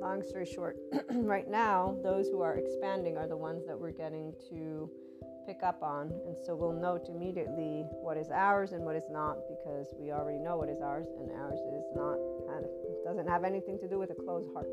[0.00, 0.76] long story short,
[1.10, 4.88] right now, those who are expanding are the ones that we're getting to
[5.54, 6.10] pick up on.
[6.26, 10.38] And so we'll note immediately what is ours and what is not because we already
[10.38, 12.18] know what is ours and ours is not,
[13.04, 14.68] doesn't have anything to do with a closed heart.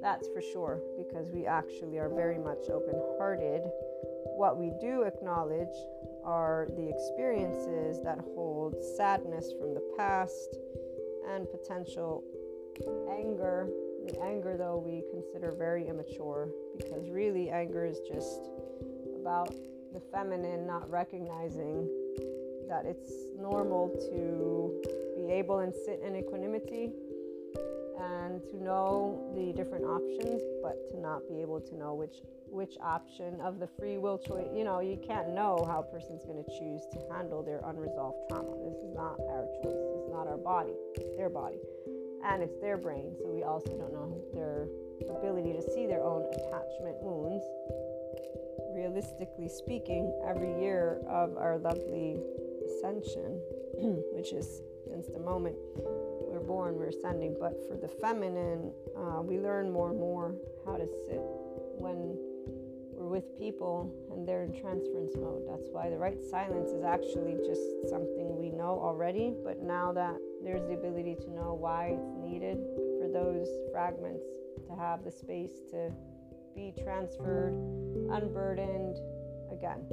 [0.00, 3.62] That's for sure because we actually are very much open hearted.
[4.36, 5.74] What we do acknowledge
[6.24, 10.56] are the experiences that hold sadness from the past
[11.28, 12.24] and potential
[13.10, 13.68] anger
[14.04, 18.50] the anger, though, we consider very immature because really anger is just
[19.18, 19.54] about
[19.94, 21.88] the feminine not recognizing
[22.68, 24.82] that it's normal to
[25.16, 26.90] be able and sit in equanimity
[28.00, 32.16] and to know the different options but to not be able to know which
[32.50, 36.24] which option of the free will choice you know you can't know how a person's
[36.24, 38.50] going to choose to handle their unresolved trauma.
[38.66, 39.86] This is not our choice.
[39.98, 41.58] It's not our body it's their body.
[42.24, 44.66] And it's their brain, so we also don't know their
[45.14, 47.44] ability to see their own attachment wounds.
[48.74, 52.18] Realistically speaking, every year of our lovely
[52.66, 53.40] ascension,
[54.12, 55.54] which is since the moment
[56.34, 60.34] we're born, we're ascending, but for the feminine, uh, we learn more and more
[60.66, 61.22] how to sit
[61.78, 62.18] when
[62.92, 65.42] we're with people and they're in transference mode.
[65.48, 70.16] That's why the right silence is actually just something we know already, but now that
[70.42, 72.58] there's the ability to know why it's needed
[72.98, 74.26] for those fragments
[74.66, 75.92] to have the space to
[76.54, 77.54] be transferred,
[78.10, 78.98] unburdened.
[79.52, 79.84] Again,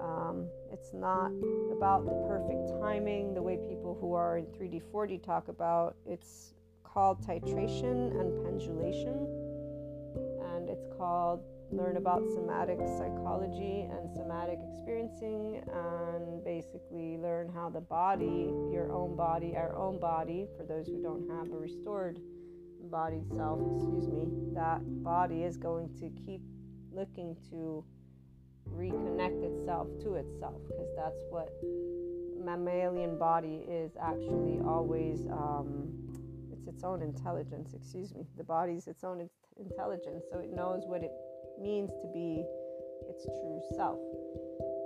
[0.00, 1.30] um, it's not
[1.72, 5.96] about the perfect timing, the way people who are in 3D 4D talk about.
[6.06, 9.26] It's called titration and pendulation,
[10.54, 17.80] and it's called learn about somatic psychology and somatic experiencing and basically learn how the
[17.80, 22.18] body, your own body, our own body, for those who don't have a restored
[22.90, 26.40] bodied self, excuse me, that body is going to keep
[26.92, 27.84] looking to
[28.70, 31.48] reconnect itself to itself because that's what
[32.44, 35.88] mammalian body is actually always um,
[36.52, 40.82] it's its own intelligence excuse me the body's its own in- intelligence so it knows
[40.86, 41.10] what it
[41.60, 42.44] means to be
[43.08, 43.98] its true self.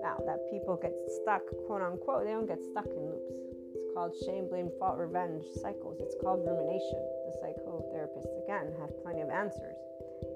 [0.00, 0.92] Now, that people get
[1.22, 3.32] stuck, quote unquote, they don't get stuck in loops.
[3.74, 6.00] It's called shame, blame, fault, revenge cycles.
[6.00, 7.02] It's called rumination.
[7.32, 9.76] The psychotherapists, again, have plenty of answers.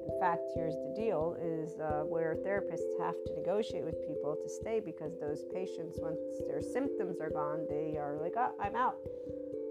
[0.09, 4.49] In fact, here's the deal is uh, where therapists have to negotiate with people to
[4.49, 6.19] stay because those patients, once
[6.49, 8.97] their symptoms are gone, they are like, oh, I'm out.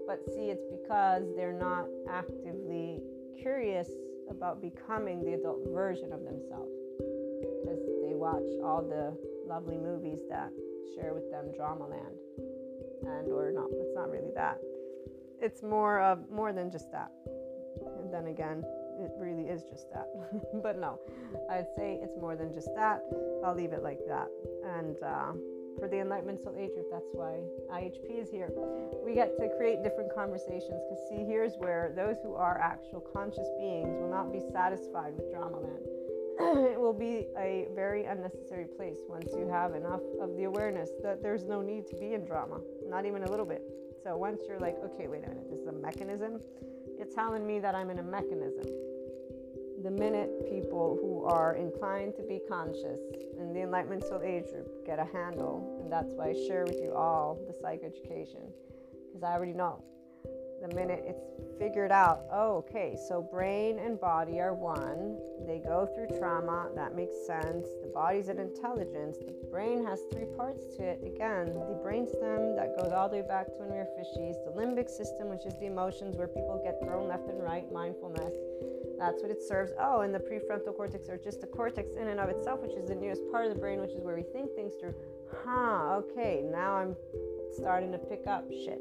[0.06, 3.02] But see, it's because they're not actively
[3.40, 3.90] curious
[4.30, 6.72] about becoming the adult version of themselves
[7.62, 9.16] because they watch all the
[9.46, 10.50] lovely movies that
[10.94, 12.14] share with them Dramaland
[13.06, 14.58] and or not it's not really that
[15.40, 17.10] it's more of more than just that
[18.00, 18.64] and then again
[18.98, 20.06] it really is just that
[20.62, 20.98] but no
[21.50, 23.02] i'd say it's more than just that
[23.44, 24.28] i'll leave it like that
[24.78, 25.32] and uh,
[25.78, 26.86] for the Enlightenment Soul Age group.
[26.90, 28.50] That's why IHP is here.
[29.04, 33.48] We get to create different conversations because, see, here's where those who are actual conscious
[33.58, 35.84] beings will not be satisfied with drama land.
[36.72, 41.22] it will be a very unnecessary place once you have enough of the awareness that
[41.22, 43.62] there's no need to be in drama, not even a little bit.
[44.06, 46.40] So once you're like, okay, wait a minute, this is a mechanism,
[46.96, 48.62] you're telling me that I'm in a mechanism
[49.82, 53.00] the minute people who are inclined to be conscious
[53.36, 56.80] in the Enlightenment Soul Age group get a handle, and that's why I share with
[56.80, 58.50] you all the psychoeducation,
[59.06, 59.82] because I already know.
[60.60, 61.22] The minute it's
[61.58, 65.18] figured out, oh, okay, so brain and body are one.
[65.46, 67.66] They go through trauma, that makes sense.
[67.82, 69.18] The body's an intelligence.
[69.18, 71.00] The brain has three parts to it.
[71.04, 74.52] Again, the brainstem that goes all the way back to when we were fishies, the
[74.52, 78.34] limbic system, which is the emotions where people get thrown left and right, mindfulness
[78.98, 79.72] that's what it serves.
[79.78, 82.88] Oh, and the prefrontal cortex, or just the cortex in and of itself, which is
[82.88, 84.94] the newest part of the brain, which is where we think things through.
[85.44, 86.96] Huh, okay, now I'm
[87.52, 88.80] starting to pick up shit.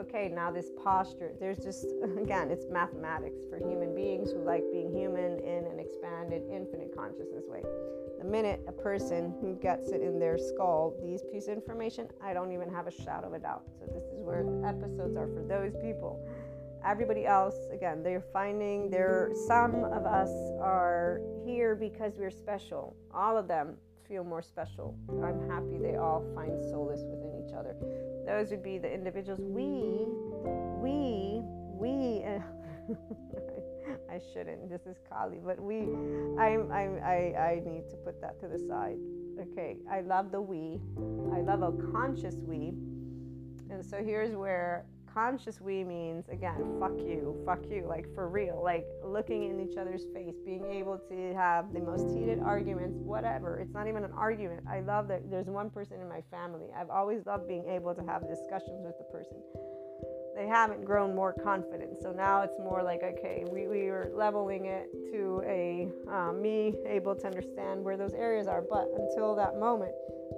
[0.00, 1.84] Okay, now this posture, there's just,
[2.18, 7.44] again, it's mathematics for human beings who like being human in an expanded, infinite consciousness
[7.46, 7.60] way.
[8.18, 12.32] The minute a person who gets it in their skull, these pieces of information, I
[12.32, 13.64] don't even have a shadow of a doubt.
[13.78, 16.18] So, this is where episodes are for those people
[16.82, 20.30] everybody else again they're finding there some of us
[20.62, 23.76] are here because we're special all of them
[24.10, 24.96] feel more special.
[25.22, 27.76] I'm happy they all find solace within each other.
[28.30, 29.40] Those would be the individuals.
[29.40, 30.06] We,
[30.78, 31.42] we,
[31.74, 32.22] we.
[32.22, 32.38] Uh,
[34.08, 34.70] I shouldn't.
[34.70, 35.80] This is Kali, but we.
[36.38, 36.70] I'm.
[36.70, 37.00] I'm.
[37.02, 37.34] I.
[37.34, 38.98] I need to put that to the side.
[39.40, 39.78] Okay.
[39.90, 40.80] I love the we.
[41.34, 42.68] I love a conscious we.
[43.68, 44.86] And so here's where
[45.20, 49.76] conscious we means again fuck you fuck you like for real like looking in each
[49.76, 53.58] other's face being able to have the most heated arguments whatever.
[53.58, 54.62] It's not even an argument.
[54.70, 56.66] I love that there's one person in my family.
[56.74, 59.36] I've always loved being able to have discussions with the person
[60.34, 64.66] they haven't grown more confident so now it's more like okay we, we are leveling
[64.66, 69.58] it to a uh, me able to understand where those areas are but until that
[69.58, 69.92] moment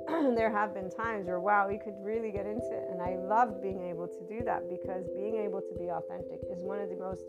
[0.35, 2.89] there have been times where, wow, we could really get into it.
[2.91, 6.63] And I loved being able to do that because being able to be authentic is
[6.63, 7.23] one of the most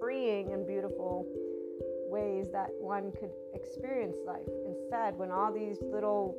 [0.00, 1.26] freeing and beautiful
[2.10, 4.48] ways that one could experience life.
[4.66, 6.36] Instead, when all these little,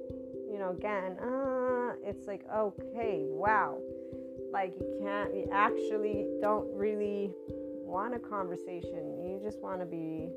[0.51, 3.79] you know, again, uh, it's like, okay, wow.
[4.53, 7.31] Like you can't, you actually don't really
[7.83, 9.19] want a conversation.
[9.21, 10.29] You just want to be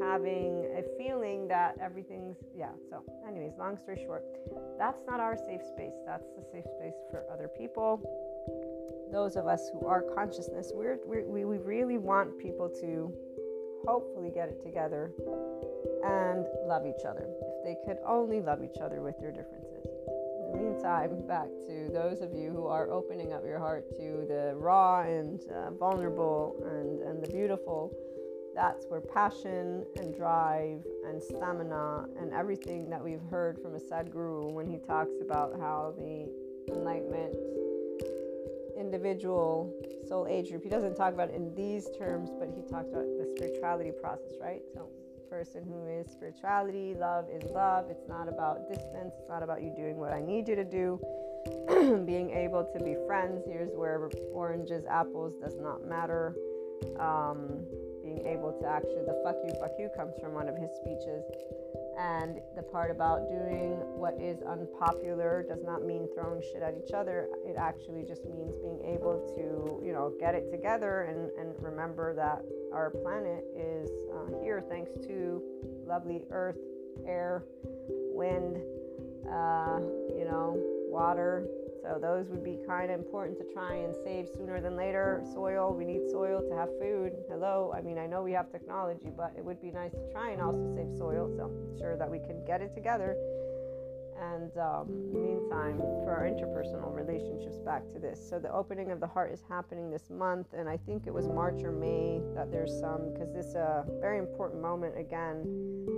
[0.00, 4.22] having a feeling that everything's yeah so anyways long story short
[4.78, 5.94] that's not our safe space.
[6.04, 8.00] That's the safe space for other people.
[9.12, 13.12] Those of us who are consciousness we're, we we really want people to
[13.86, 15.12] hopefully get it together
[16.04, 17.28] and love each other.
[17.28, 19.61] If they could only love each other with their differences
[20.52, 25.02] meantime back to those of you who are opening up your heart to the raw
[25.02, 27.94] and uh, vulnerable and and the beautiful
[28.54, 34.52] that's where passion and drive and stamina and everything that we've heard from a Sadhguru
[34.52, 36.28] when he talks about how the
[36.70, 37.34] enlightenment
[38.78, 39.72] individual
[40.08, 43.04] soul age group, he doesn't talk about it in these terms, but he talks about
[43.04, 44.62] the spirituality process, right?
[44.74, 44.88] So,
[45.32, 47.86] person who is spirituality, love is love.
[47.88, 51.00] It's not about distance, it's not about you doing what I need you to do.
[52.06, 56.36] Being able to be friends, here's where oranges, apples does not matter.
[57.00, 57.64] Um,
[58.12, 61.24] being able to actually, the fuck you, fuck you comes from one of his speeches.
[61.98, 66.92] And the part about doing what is unpopular does not mean throwing shit at each
[66.92, 67.28] other.
[67.44, 72.14] It actually just means being able to, you know, get it together and, and remember
[72.14, 72.42] that
[72.72, 75.42] our planet is uh, here thanks to
[75.86, 76.56] lovely earth,
[77.06, 77.44] air,
[78.14, 78.56] wind,
[79.30, 79.80] uh,
[80.16, 80.56] you know,
[80.88, 81.46] water,
[81.82, 85.22] so those would be kind of important to try and save sooner than later.
[85.34, 87.12] Soil, we need soil to have food.
[87.28, 90.30] Hello, I mean, I know we have technology, but it would be nice to try
[90.30, 91.32] and also save soil.
[91.36, 93.16] So I'm sure that we can get it together.
[94.22, 98.20] And um, meantime, for our interpersonal relationships, back to this.
[98.30, 101.26] So the opening of the heart is happening this month, and I think it was
[101.26, 105.42] March or May that there's some because this is a very important moment again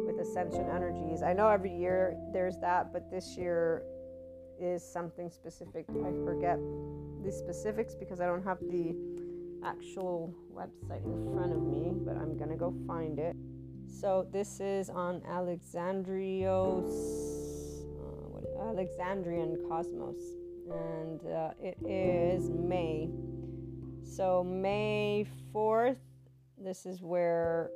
[0.06, 1.22] with ascension energies.
[1.22, 3.82] I know every year there's that, but this year
[4.60, 5.86] is something specific.
[5.90, 6.58] I forget
[7.24, 8.94] the specifics because I don't have the
[9.64, 13.36] actual website in front of me, but I'm gonna go find it.
[13.88, 16.92] So this is on Alexandrios,
[17.82, 20.20] uh, what, Alexandrian Cosmos,
[20.70, 23.10] and uh, it is May.
[24.02, 25.96] So May 4th,
[26.58, 27.70] this is where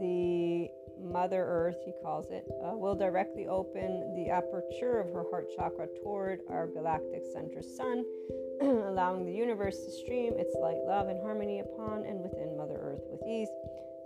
[0.00, 0.68] the
[1.02, 5.88] Mother Earth, he calls it, uh, will directly open the aperture of her heart chakra
[6.02, 8.04] toward our galactic center sun,
[8.60, 13.02] allowing the universe to stream its light, love, and harmony upon and within Mother Earth
[13.10, 13.48] with ease.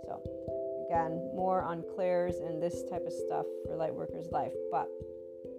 [0.05, 0.21] So,
[0.87, 4.87] again, more on clairs and this type of stuff for Lightworkers Life, but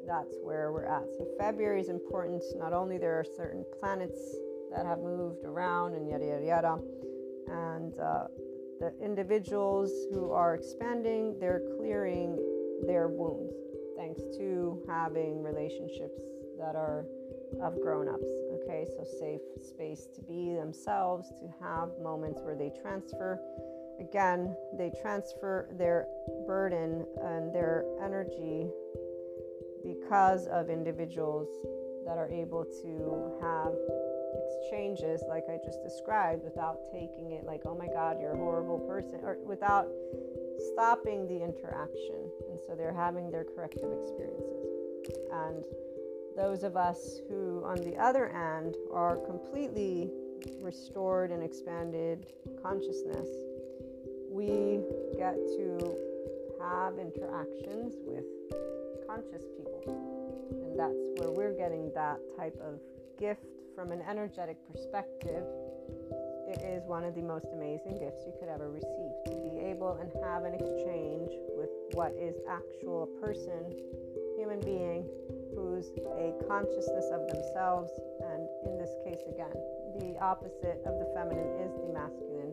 [0.06, 1.04] that's where we're at.
[1.16, 2.42] So, February is important.
[2.56, 4.18] Not only there are certain planets
[4.74, 6.78] that have moved around and yada yada yada,
[7.46, 8.24] and uh,
[8.80, 12.36] the individuals who are expanding, they're clearing
[12.86, 13.54] their wounds
[13.96, 16.20] thanks to having relationships
[16.58, 17.04] that are
[17.62, 18.30] of grown ups.
[18.62, 23.40] Okay, so safe space to be themselves, to have moments where they transfer.
[24.00, 26.06] Again, they transfer their
[26.46, 28.68] burden and their energy
[29.84, 31.48] because of individuals
[32.06, 33.72] that are able to have
[34.48, 38.78] exchanges like I just described without taking it like, oh my God, you're a horrible
[38.78, 39.88] person, or without
[40.72, 42.30] stopping the interaction.
[42.50, 44.66] And so they're having their corrective experiences.
[45.32, 45.64] And
[46.36, 50.10] those of us who, on the other end, are completely
[50.60, 52.26] restored and expanded
[52.62, 53.28] consciousness,
[54.30, 54.80] we
[55.16, 55.96] get to
[56.60, 58.24] have interactions with
[59.06, 59.82] conscious people.
[60.52, 62.78] And that's where we're getting that type of
[63.18, 63.46] gift
[63.78, 65.46] from an energetic perspective
[66.50, 69.14] it is one of the most amazing gifts you could ever receive.
[69.30, 73.70] To be able and have an exchange with what is actual person,
[74.34, 75.06] human being
[75.54, 79.54] who's a consciousness of themselves, and in this case, again,
[80.02, 82.50] the opposite of the feminine is the masculine,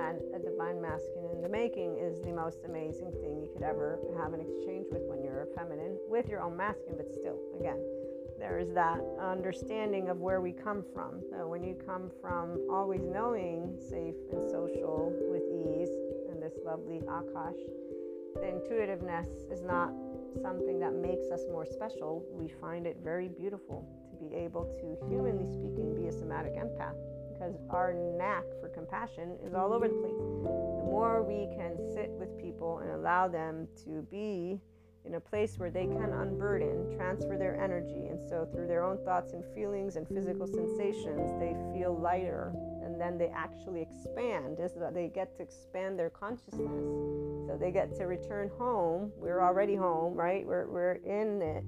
[0.00, 4.00] and a divine masculine in the making is the most amazing thing you could ever
[4.16, 7.76] have an exchange with when you're a feminine with your own masculine, but still, again,
[8.44, 11.22] there is that understanding of where we come from.
[11.30, 15.88] So when you come from always knowing safe and social with ease
[16.30, 17.56] and this lovely Akash,
[18.34, 19.94] the intuitiveness is not
[20.42, 22.22] something that makes us more special.
[22.32, 27.00] We find it very beautiful to be able to, humanly speaking, be a somatic empath
[27.32, 30.18] because our knack for compassion is all over the place.
[30.18, 34.60] The more we can sit with people and allow them to be
[35.04, 38.98] in a place where they can unburden, transfer their energy, and so through their own
[39.04, 42.52] thoughts and feelings and physical sensations, they feel lighter,
[42.94, 44.60] and then they actually expand.
[44.60, 46.70] Is that they get to expand their consciousness,
[47.48, 49.10] so they get to return home.
[49.16, 50.46] We're already home, right?
[50.46, 51.64] We're we're in it,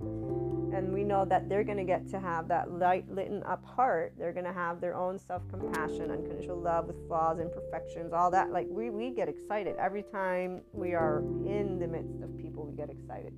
[0.76, 4.14] and we know that they're going to get to have that light lit up heart.
[4.16, 8.52] They're going to have their own self compassion, unconditional love with flaws, imperfections, all that.
[8.52, 12.66] Like we we get excited every time we are in the midst of people.
[12.66, 13.32] We get excited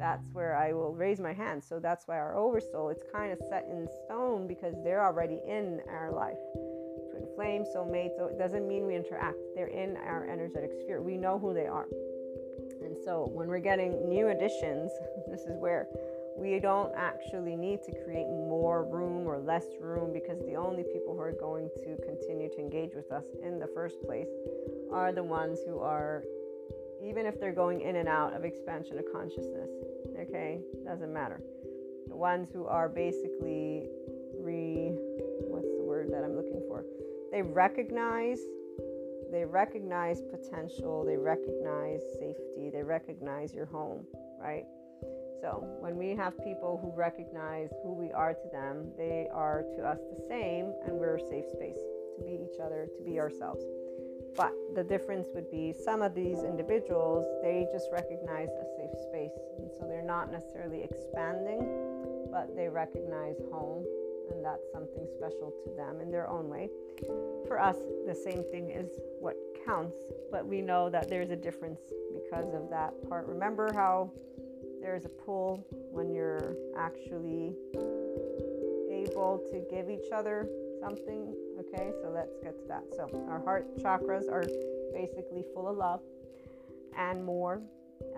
[0.00, 1.62] that's where I will raise my hand.
[1.62, 5.82] So that's why our oversoul, it's kind of set in stone because they're already in
[5.90, 6.38] our life.
[7.20, 9.38] Twin flame, soulmate, so it doesn't mean we interact.
[9.54, 11.00] They're in our energetic sphere.
[11.02, 11.86] We know who they are.
[12.82, 14.90] And so when we're getting new additions,
[15.30, 15.86] this is where
[16.36, 21.14] we don't actually need to create more room or less room because the only people
[21.14, 24.28] who are going to continue to engage with us in the first place
[24.92, 26.22] are the ones who are
[27.02, 29.70] even if they're going in and out of expansion of consciousness.
[30.18, 31.40] Okay, doesn't matter.
[32.08, 33.88] The ones who are basically
[34.38, 34.92] re
[35.48, 36.59] what's the word that I'm looking?
[37.30, 38.40] They recognize
[39.30, 44.04] they recognize potential, they recognize safety, they recognize your home,
[44.40, 44.64] right?
[45.40, 49.82] So, when we have people who recognize who we are to them, they are to
[49.82, 51.78] us the same, and we're a safe space
[52.18, 53.64] to be each other, to be ourselves.
[54.36, 59.38] But the difference would be some of these individuals, they just recognize a safe space.
[59.58, 63.84] And so they're not necessarily expanding, but they recognize home.
[64.30, 66.68] And that's something special to them in their own way.
[67.46, 67.76] For us,
[68.06, 69.96] the same thing is what counts,
[70.30, 71.80] but we know that there's a difference
[72.12, 73.26] because of that part.
[73.26, 74.12] Remember how
[74.80, 77.54] there's a pull when you're actually
[78.90, 80.48] able to give each other
[80.80, 82.84] something Okay, so let's get to that.
[82.96, 84.44] So, our heart chakras are
[84.94, 86.00] basically full of love
[86.96, 87.60] and more.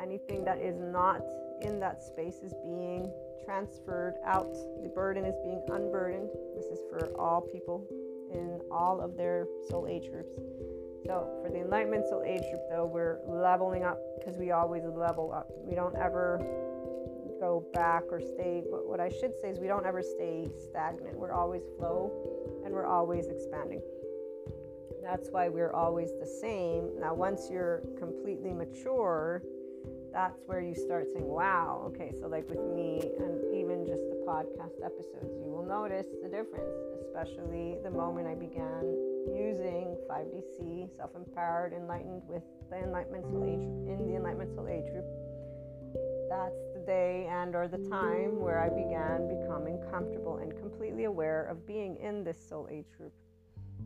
[0.00, 1.22] Anything that is not
[1.64, 3.12] in that space is being
[3.44, 4.52] transferred out.
[4.82, 6.28] The burden is being unburdened.
[6.56, 7.86] This is for all people
[8.32, 10.34] in all of their soul age groups.
[11.06, 15.32] So, for the Enlightenment Soul Age group, though, we're leveling up because we always level
[15.32, 15.48] up.
[15.66, 16.38] We don't ever
[17.40, 18.62] go back or stay.
[18.70, 21.18] But what I should say is we don't ever stay stagnant.
[21.18, 22.12] We're always flow
[22.64, 23.82] and we're always expanding.
[25.02, 26.90] That's why we're always the same.
[27.00, 29.42] Now, once you're completely mature,
[30.12, 34.22] that's where you start saying, wow, okay, so like with me and even just the
[34.26, 38.84] podcast episodes, you will notice the difference, especially the moment I began
[39.34, 44.90] using 5DC, self empowered, enlightened with the Enlightenment Soul Age in the Enlightenment Soul Age
[44.92, 45.06] group.
[46.28, 51.44] That's the day and or the time where I began becoming comfortable and completely aware
[51.44, 53.12] of being in this soul age group.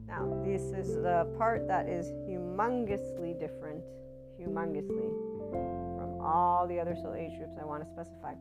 [0.07, 3.83] Now, this is the part that is humongously different,
[4.41, 5.86] humongously,
[6.27, 8.35] all the other soul age groups I want to specify.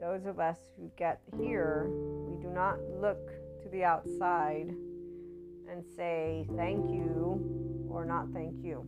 [0.00, 3.30] Those of us who get here, we do not look
[3.62, 4.68] to the outside
[5.70, 8.86] and say thank you or not thank you.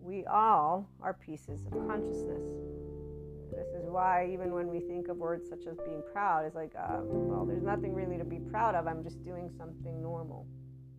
[0.00, 2.42] We all are pieces of consciousness.
[3.56, 6.72] This is why, even when we think of words such as being proud, it's like,
[6.76, 8.86] uh, well, there's nothing really to be proud of.
[8.86, 10.46] I'm just doing something normal.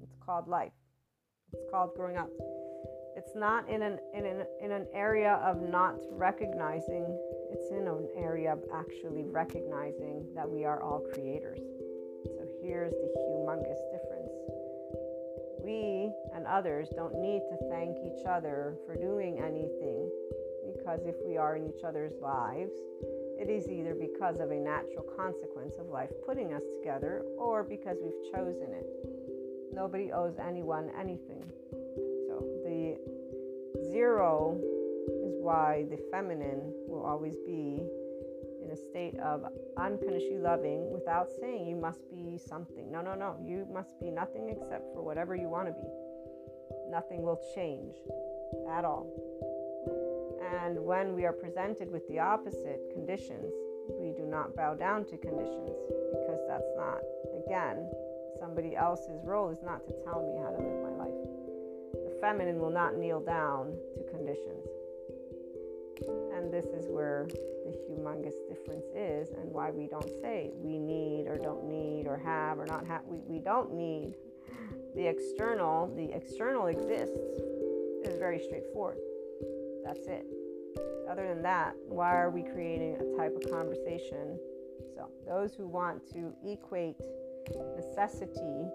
[0.02, 0.72] It's called life.
[1.54, 2.30] It's called growing up.
[3.16, 7.06] It's not in an in an in an area of not recognizing.
[7.52, 11.60] It's in an area of actually recognizing that we are all creators.
[12.26, 14.32] So here's the humongous difference.
[15.64, 20.12] We and others don't need to thank each other for doing anything
[20.66, 22.74] because if we are in each other's lives,
[23.40, 27.98] it is either because of a natural consequence of life putting us together or because
[28.04, 28.88] we've chosen it.
[29.74, 31.44] Nobody owes anyone anything.
[34.06, 34.56] Zero
[35.26, 37.82] is why the feminine will always be
[38.64, 39.42] in a state of
[39.78, 42.92] unconditionally loving without saying you must be something.
[42.92, 43.36] No, no, no.
[43.44, 45.90] You must be nothing except for whatever you want to be.
[46.92, 47.96] Nothing will change
[48.78, 49.10] at all.
[50.54, 53.52] And when we are presented with the opposite conditions,
[53.90, 55.74] we do not bow down to conditions
[56.14, 57.02] because that's not,
[57.44, 57.90] again,
[58.40, 60.85] somebody else's role is not to tell me how to live
[62.26, 64.66] feminine will not kneel down to conditions.
[66.34, 71.28] And this is where the humongous difference is, and why we don't say we need
[71.28, 73.02] or don't need or have or not have.
[73.06, 74.16] We, we don't need
[74.96, 75.94] the external.
[75.96, 77.16] The external exists
[78.04, 78.98] is very straightforward.
[79.86, 80.26] That's it.
[81.08, 84.40] Other than that, why are we creating a type of conversation?
[84.96, 86.96] So, those who want to equate
[87.78, 88.66] necessity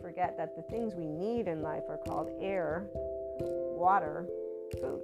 [0.00, 2.86] forget that the things we need in life are called air,
[3.40, 4.26] water,
[4.80, 5.00] food.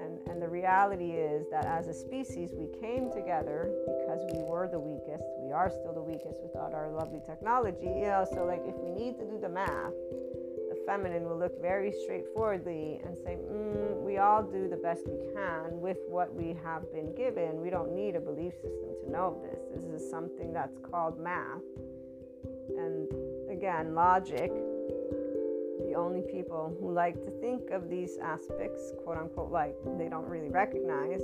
[0.00, 4.68] And, and the reality is that as a species, we came together because we were
[4.70, 5.24] the weakest.
[5.38, 7.86] We are still the weakest without our lovely technology.
[7.86, 9.92] You know, so like if we need to do the math,
[10.70, 15.18] the feminine will look very straightforwardly and say, mm, we all do the best we
[15.34, 17.60] can with what we have been given.
[17.60, 19.60] We don't need a belief system to know this.
[19.74, 21.60] This is something that's called math.
[22.78, 23.08] And
[23.60, 24.50] again, logic.
[25.86, 30.28] The only people who like to think of these aspects, quote unquote, like they don't
[30.28, 31.20] really recognize,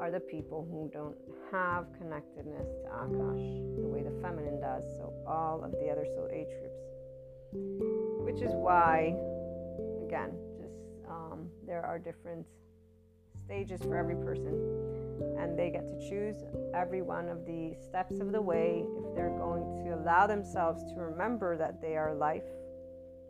[0.00, 1.16] are the people who don't
[1.52, 4.82] have connectedness to Akash the way the feminine does.
[4.96, 6.82] So, all of the other soul age groups
[8.26, 9.14] which is why,
[10.04, 10.74] again, just
[11.08, 12.44] um, there are different
[13.44, 14.52] stages for every person,
[15.38, 16.36] and they get to choose
[16.74, 21.00] every one of the steps of the way if they're going to allow themselves to
[21.00, 22.42] remember that they are life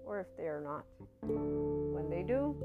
[0.05, 0.84] or if they are not.
[1.22, 2.57] When they do,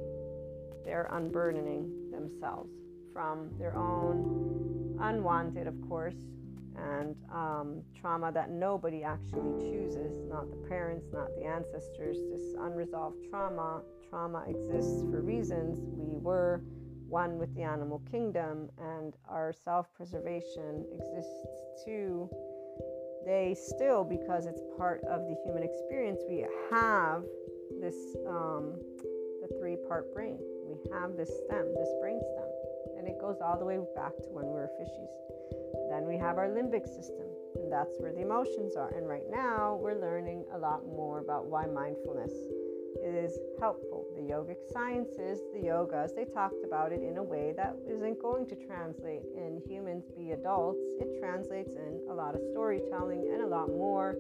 [0.86, 2.72] they're unburdening themselves
[3.14, 6.16] from their own unwanted, of course,
[6.78, 13.18] and um, trauma that nobody actually chooses not the parents, not the ancestors, this unresolved
[13.30, 13.82] trauma.
[14.10, 15.80] Trauma exists for reasons.
[15.98, 16.62] We were
[17.12, 22.30] one with the animal kingdom, and our self preservation exists too.
[23.26, 27.24] They still, because it's part of the human experience, we have
[27.80, 28.80] this um,
[29.44, 30.40] the three part brain.
[30.66, 32.50] We have this stem, this brain stem,
[32.98, 35.12] and it goes all the way back to when we were fishies.
[35.92, 38.96] Then we have our limbic system, and that's where the emotions are.
[38.96, 42.32] And right now, we're learning a lot more about why mindfulness
[43.04, 44.06] is helpful.
[44.16, 48.48] The yogic sciences, the yogas, they talked about it in a way that isn't going
[48.48, 50.80] to translate in humans be adults.
[51.00, 54.18] It translates in a lot of storytelling and a lot more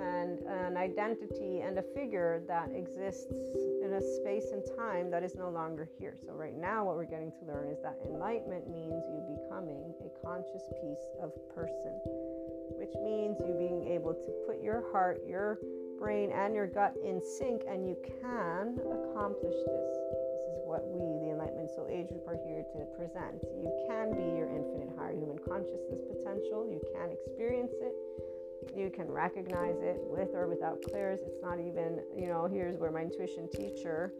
[0.00, 5.34] and an identity and a figure that exists in a space and time that is
[5.36, 6.16] no longer here.
[6.26, 10.26] So, right now, what we're getting to learn is that enlightenment means you becoming a
[10.26, 11.94] conscious piece of person,
[12.74, 15.58] which means you being able to put your heart, your
[16.04, 19.88] brain, and your gut in sync, and you can accomplish this.
[20.12, 23.40] This is what we, the Enlightenment Soul Age Group, are here to present.
[23.56, 27.96] You can be your infinite higher human consciousness potential, you can experience it
[28.74, 31.20] you can recognize it with or without clairs.
[31.26, 34.12] It's not even, you know, here's where my intuition teacher,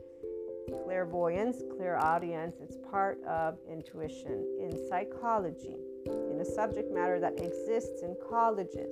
[0.85, 5.77] clairvoyance, clairaudience, it's part of intuition in psychology,
[6.07, 8.91] in a subject matter that exists in colleges.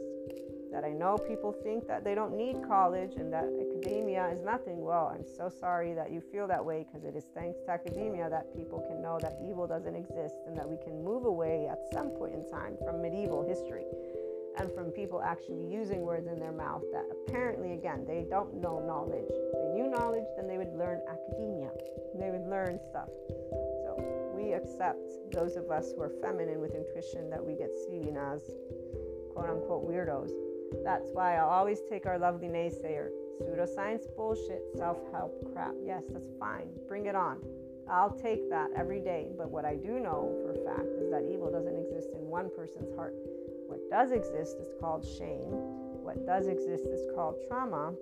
[0.73, 4.81] That I know people think that they don't need college and that academia is nothing.
[4.83, 8.31] Well, I'm so sorry that you feel that way because it is thanks to academia
[8.31, 11.79] that people can know that evil doesn't exist and that we can move away at
[11.93, 13.85] some point in time from medieval history
[14.59, 18.81] and from people actually using words in their mouth that apparently, again, they don't know
[18.81, 19.29] knowledge.
[19.29, 21.70] If they knew knowledge, then they would learn academia,
[22.18, 23.09] they would learn stuff.
[23.85, 25.01] So we accept
[25.33, 28.43] those of us who are feminine with intuition that we get seen as
[29.33, 30.31] quote unquote weirdos.
[30.85, 33.09] That's why I'll always take our lovely naysayer.
[33.43, 35.75] Pseudoscience bullshit, self help crap.
[35.85, 36.68] Yes, that's fine.
[36.89, 37.39] Bring it on.
[37.91, 39.29] I'll take that every day.
[39.37, 42.51] But what I do know for a fact is that evil doesn't exist in one
[42.57, 43.14] person's heart
[43.66, 45.51] What does exist is called shame.
[46.03, 47.93] What does exist is called trauma.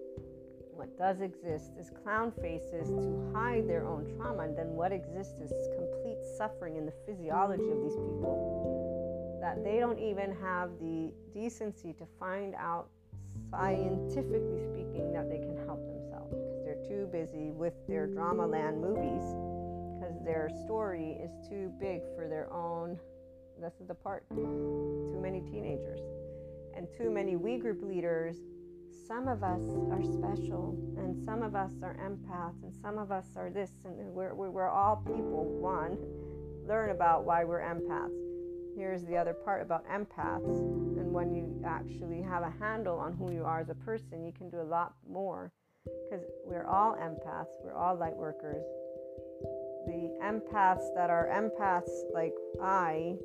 [0.75, 4.45] What does exist is clown faces to hide their own trauma.
[4.45, 8.80] And then what exists is complete suffering in the physiology of these people
[9.41, 12.88] that they don't even have the decency to find out,
[13.51, 18.80] scientifically speaking, that they can help themselves because they're too busy with their drama land
[18.80, 19.22] movies
[19.97, 22.99] because their story is too big for their own
[23.61, 24.24] this is the part.
[24.30, 26.01] Too many teenagers
[26.74, 28.36] and too many we group leaders.
[29.07, 33.26] Some of us are special, and some of us are empaths, and some of us
[33.36, 35.45] are this, and we're, we're all people.
[35.61, 35.99] One,
[36.66, 38.30] learn about why we're empaths.
[38.77, 40.59] Here's the other part about empaths.
[40.99, 44.33] And when you actually have a handle on who you are as a person, you
[44.33, 45.53] can do a lot more
[45.85, 48.64] because we're all empaths, we're all light workers.
[49.87, 53.16] The empaths that are empaths, like I,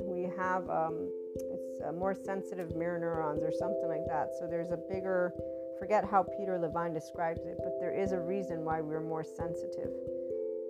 [0.00, 4.28] we have um, it's more sensitive mirror neurons or something like that.
[4.38, 5.32] So there's a bigger,
[5.78, 9.90] forget how Peter Levine describes it, but there is a reason why we're more sensitive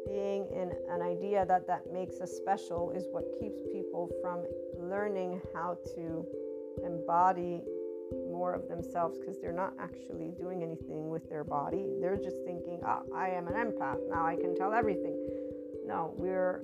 [0.06, 4.44] being in an idea that that makes us special is what keeps people from
[4.88, 6.26] learning how to
[6.84, 7.62] embody
[8.30, 11.86] more of themselves because they're not actually doing anything with their body.
[12.00, 13.98] They're just thinking, oh, I am an empath.
[14.10, 15.16] Now I can tell everything.
[15.86, 16.62] No, we're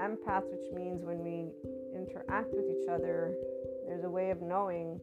[0.00, 1.50] empaths, which means when we
[1.94, 3.34] interact with each other,
[3.86, 5.00] there's a way of knowing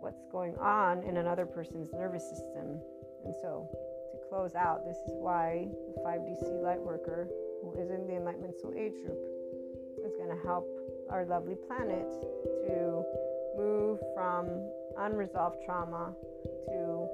[0.00, 2.80] what's going on in another person's nervous system.
[3.24, 3.68] And so
[4.32, 7.28] close out, this is why the 5DC light worker,
[7.60, 9.20] who is in the Enlightenment Soul Age group,
[10.06, 10.66] is going to help
[11.10, 12.08] our lovely planet
[12.66, 13.04] to
[13.58, 14.48] move from
[14.96, 16.14] unresolved trauma
[16.68, 17.08] to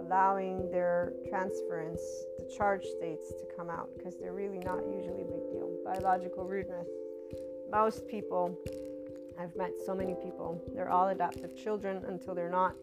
[0.00, 2.02] allowing their transference,
[2.40, 5.70] the charge states to come out because they're really not usually a big deal.
[5.84, 6.88] Biological rudeness.
[7.70, 8.58] Most people,
[9.38, 12.74] I've met so many people, they're all adaptive children until they're not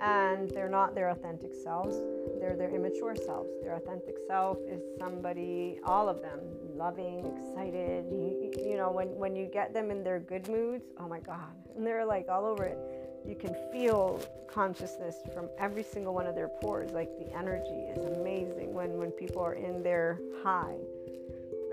[0.00, 1.96] and they're not their authentic selves.
[2.40, 3.50] They're their immature selves.
[3.62, 6.40] Their authentic self is somebody all of them
[6.74, 8.04] loving excited.
[8.10, 11.52] You, you know when, when you get them in their good moods oh my god
[11.76, 12.78] and they're like all over it
[13.26, 14.20] you can feel
[14.50, 16.92] consciousness from every single one of their pores.
[16.92, 20.76] Like the energy is amazing when when people are in their high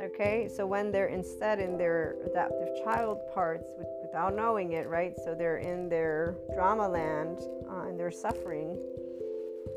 [0.06, 5.14] okay so when they're instead in their adaptive child parts with, without knowing it right
[5.24, 7.40] so they're in their drama land
[7.70, 8.78] uh, and they're suffering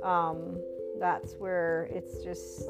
[0.03, 0.57] um,
[1.01, 2.69] that's where it's just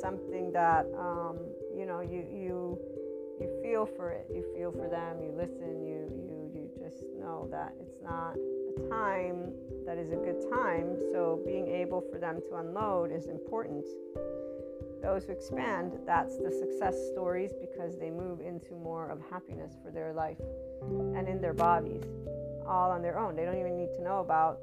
[0.00, 1.38] something that um,
[1.76, 2.78] you know you you
[3.40, 4.26] you feel for it.
[4.32, 5.22] You feel for them.
[5.22, 5.84] You listen.
[5.86, 9.52] You you you just know that it's not a time
[9.86, 10.96] that is a good time.
[11.12, 13.86] So being able for them to unload is important
[15.02, 19.90] those who expand, that's the success stories because they move into more of happiness for
[19.90, 20.38] their life
[21.16, 22.02] and in their bodies,
[22.66, 23.36] all on their own.
[23.36, 24.58] They don't even need to know about,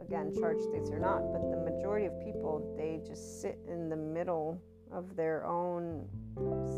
[0.00, 3.96] again, charge states or not, but the majority of people, they just sit in the
[3.96, 4.60] middle
[4.92, 6.06] of their own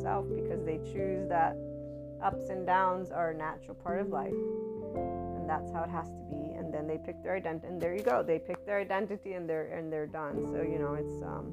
[0.03, 1.57] self because they choose that
[2.22, 4.32] ups and downs are a natural part of life
[5.36, 7.94] and that's how it has to be and then they pick their identity and there
[7.94, 11.22] you go they pick their identity and they're and they're done so you know it's
[11.22, 11.53] um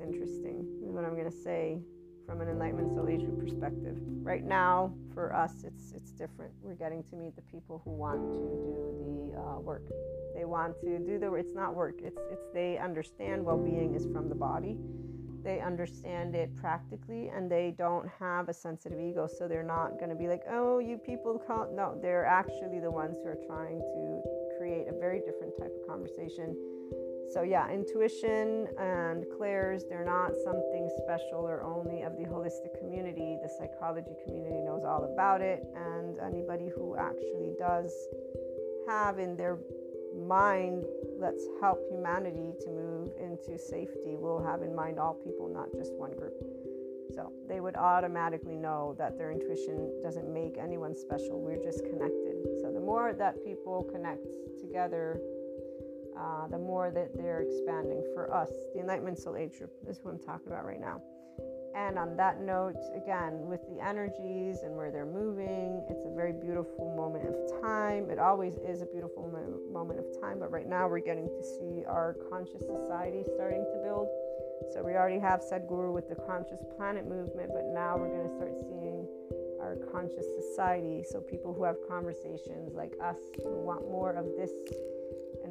[0.00, 1.80] interesting, is what I'm going to say
[2.30, 3.96] from an enlightenment soul age perspective.
[4.22, 6.52] Right now, for us, it's it's different.
[6.62, 9.82] We're getting to meet the people who want to do the uh, work.
[10.34, 11.34] They want to do the.
[11.34, 11.96] It's not work.
[12.02, 14.76] It's it's they understand well-being is from the body.
[15.42, 20.10] They understand it practically, and they don't have a sensitive ego, so they're not going
[20.10, 23.80] to be like, "Oh, you people call." No, they're actually the ones who are trying
[23.80, 24.22] to
[24.56, 26.54] create a very different type of conversation
[27.30, 33.38] so, yeah, intuition and clairs, they're not something special or only of the holistic community.
[33.40, 37.92] The psychology community knows all about it, and anybody who actually does
[38.88, 39.58] have in their
[40.12, 40.84] mind,
[41.20, 45.92] let's help humanity to move into safety, will have in mind all people, not just
[45.94, 46.34] one group.
[47.14, 51.40] So, they would automatically know that their intuition doesn't make anyone special.
[51.40, 52.58] We're just connected.
[52.60, 54.26] So, the more that people connect
[54.60, 55.20] together,
[56.20, 58.50] uh, the more that they're expanding for us.
[58.74, 61.00] The Enlightenment Soul Age group is who I'm talking about right now.
[61.74, 66.32] And on that note, again, with the energies and where they're moving, it's a very
[66.32, 68.10] beautiful moment of time.
[68.10, 71.42] It always is a beautiful mo- moment of time, but right now we're getting to
[71.42, 74.08] see our conscious society starting to build.
[74.74, 78.34] So we already have Sadhguru with the conscious planet movement, but now we're going to
[78.34, 79.06] start seeing
[79.60, 81.04] our conscious society.
[81.08, 84.50] So people who have conversations like us who want more of this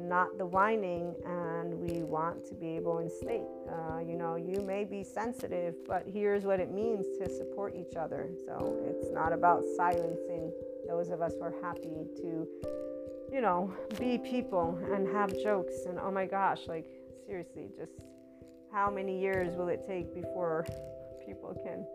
[0.00, 3.46] not the whining and we want to be able in state.
[3.68, 7.96] Uh, you know you may be sensitive but here's what it means to support each
[7.96, 8.30] other.
[8.46, 10.52] So it's not about silencing
[10.88, 12.48] those of us who are happy to
[13.32, 16.86] you know be people and have jokes and oh my gosh like
[17.26, 17.92] seriously just
[18.72, 20.66] how many years will it take before
[21.24, 21.86] people can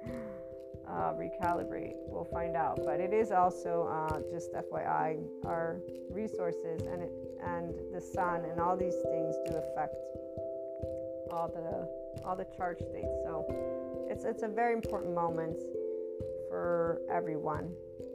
[0.87, 1.95] uh, recalibrate.
[2.07, 2.79] We'll find out.
[2.85, 5.77] But it is also uh, just FYI, our
[6.09, 7.11] resources and it,
[7.43, 9.95] and the sun and all these things do affect
[11.31, 13.13] all the all the charge states.
[13.23, 13.45] So
[14.09, 15.61] it's it's a very important moment
[16.49, 17.71] for everyone,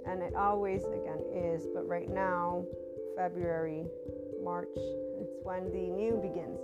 [0.07, 1.67] and it always again is.
[1.75, 2.65] But right now,
[3.17, 3.85] February,
[4.43, 6.61] March, it's when the new begins.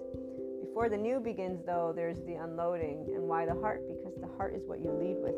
[0.66, 3.06] Before the new begins, though, there's the unloading.
[3.14, 3.82] And why the heart?
[3.88, 5.34] Because the heart is what you lead with.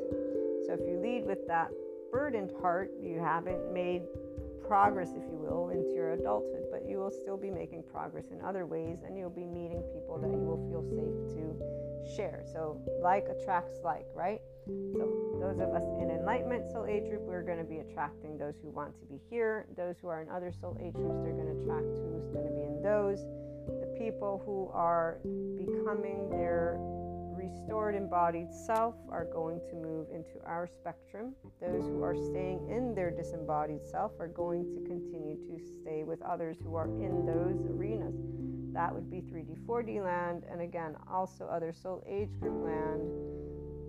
[0.69, 1.73] So if you lead with that
[2.13, 4.03] burdened heart, you haven't made
[4.69, 8.45] progress, if you will, into your adulthood, but you will still be making progress in
[8.45, 12.45] other ways and you'll be meeting people that you will feel safe to share.
[12.53, 14.43] So, like attracts like, right?
[14.67, 18.61] So, those of us in Enlightenment Soul Age group, we're going to be attracting those
[18.61, 19.65] who want to be here.
[19.75, 22.53] Those who are in other Soul Age groups, they're going to attract who's going to
[22.53, 23.25] be in those.
[23.81, 25.17] The people who are
[25.57, 26.77] becoming their
[27.49, 31.35] restored embodied self are going to move into our spectrum.
[31.61, 36.21] Those who are staying in their disembodied self are going to continue to stay with
[36.23, 38.15] others who are in those arenas.
[38.73, 43.03] That would be 3D, 4D land, and again, also other soul age group land.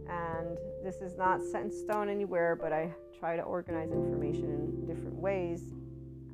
[0.09, 4.85] And this is not set in stone anywhere, but I try to organize information in
[4.87, 5.61] different ways.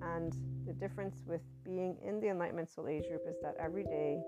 [0.01, 0.33] And
[0.67, 4.21] the difference with being in the Enlightenment Soul Age group is that every day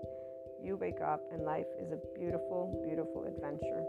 [0.62, 3.82] you wake up and life is a beautiful, beautiful adventure.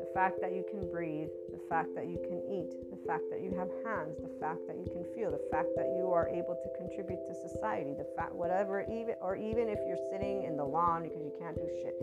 [0.00, 3.40] The fact that you can breathe, the fact that you can eat, the fact that
[3.40, 6.58] you have hands, the fact that you can feel, the fact that you are able
[6.58, 10.64] to contribute to society, the fact whatever even or even if you're sitting in the
[10.64, 11.94] lawn because you can't do shit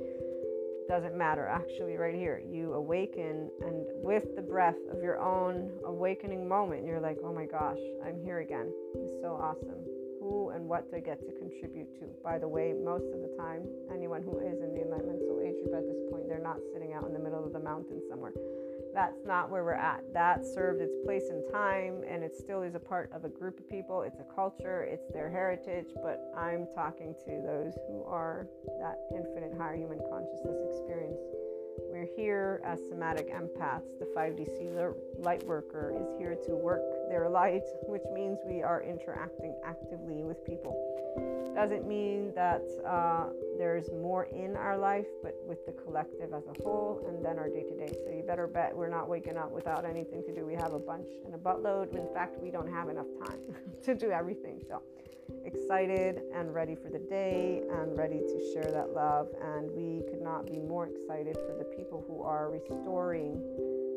[0.87, 1.45] doesn't matter.
[1.47, 7.01] Actually right here you awaken and with the breath of your own awakening moment you're
[7.01, 8.71] like oh my gosh i'm here again.
[8.95, 9.96] It's so awesome
[10.68, 12.05] what they get to contribute to.
[12.24, 13.63] By the way, most of the time,
[13.93, 16.93] anyone who is in the Enlightenment Soul Age group at this point, they're not sitting
[16.93, 18.34] out in the middle of the mountain somewhere.
[18.93, 20.01] That's not where we're at.
[20.13, 23.59] That served its place in time and it still is a part of a group
[23.59, 24.01] of people.
[24.01, 28.47] It's a culture, it's their heritage, but I'm talking to those who are
[28.82, 31.20] that infinite higher human consciousness experience.
[31.91, 33.99] We're here as somatic empaths.
[33.99, 39.55] The 5DC light worker is here to work their light, which means we are interacting
[39.66, 40.76] actively with people.
[41.55, 46.64] Doesn't mean that uh, there's more in our life, but with the collective as a
[46.64, 47.91] whole, and then our day to day.
[48.05, 50.45] So you better bet we're not waking up without anything to do.
[50.45, 51.95] We have a bunch and a buttload.
[51.95, 53.39] In fact, we don't have enough time
[53.86, 54.62] to do everything.
[54.68, 54.84] So
[55.45, 59.28] excited and ready for the day and ready to share that love.
[59.41, 63.41] And we could not be more excited for the people who are restoring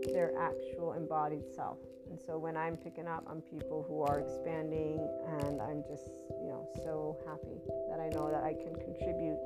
[0.08, 1.78] their actual embodied self.
[2.10, 4.98] And so when I'm picking up on people who are expanding,
[5.40, 6.10] and I'm just,
[6.42, 9.38] you know, so happy that I know that I can contribute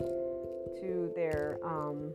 [0.80, 2.12] to their, um,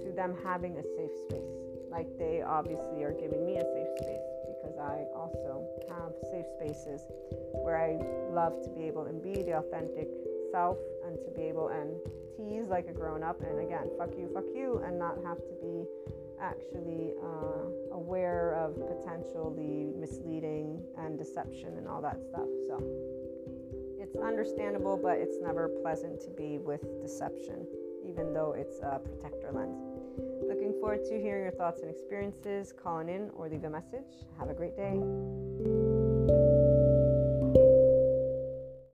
[0.00, 1.52] to them having a safe space.
[1.90, 7.04] Like they obviously are giving me a safe space because I also have safe spaces
[7.52, 8.00] where I
[8.32, 10.08] love to be able and be the authentic
[10.50, 11.92] self and to be able and
[12.36, 15.54] tease like a grown up and again, fuck you, fuck you, and not have to
[15.60, 15.84] be
[16.42, 22.48] actually uh, aware of potentially misleading and deception and all that stuff.
[22.68, 22.82] So
[23.98, 27.66] it's understandable, but it's never pleasant to be with deception,
[28.04, 29.78] even though it's a protector lens.
[30.46, 32.74] Looking forward to hearing your thoughts and experiences.
[32.82, 34.26] Calling in or leave a message.
[34.38, 35.00] Have a great day.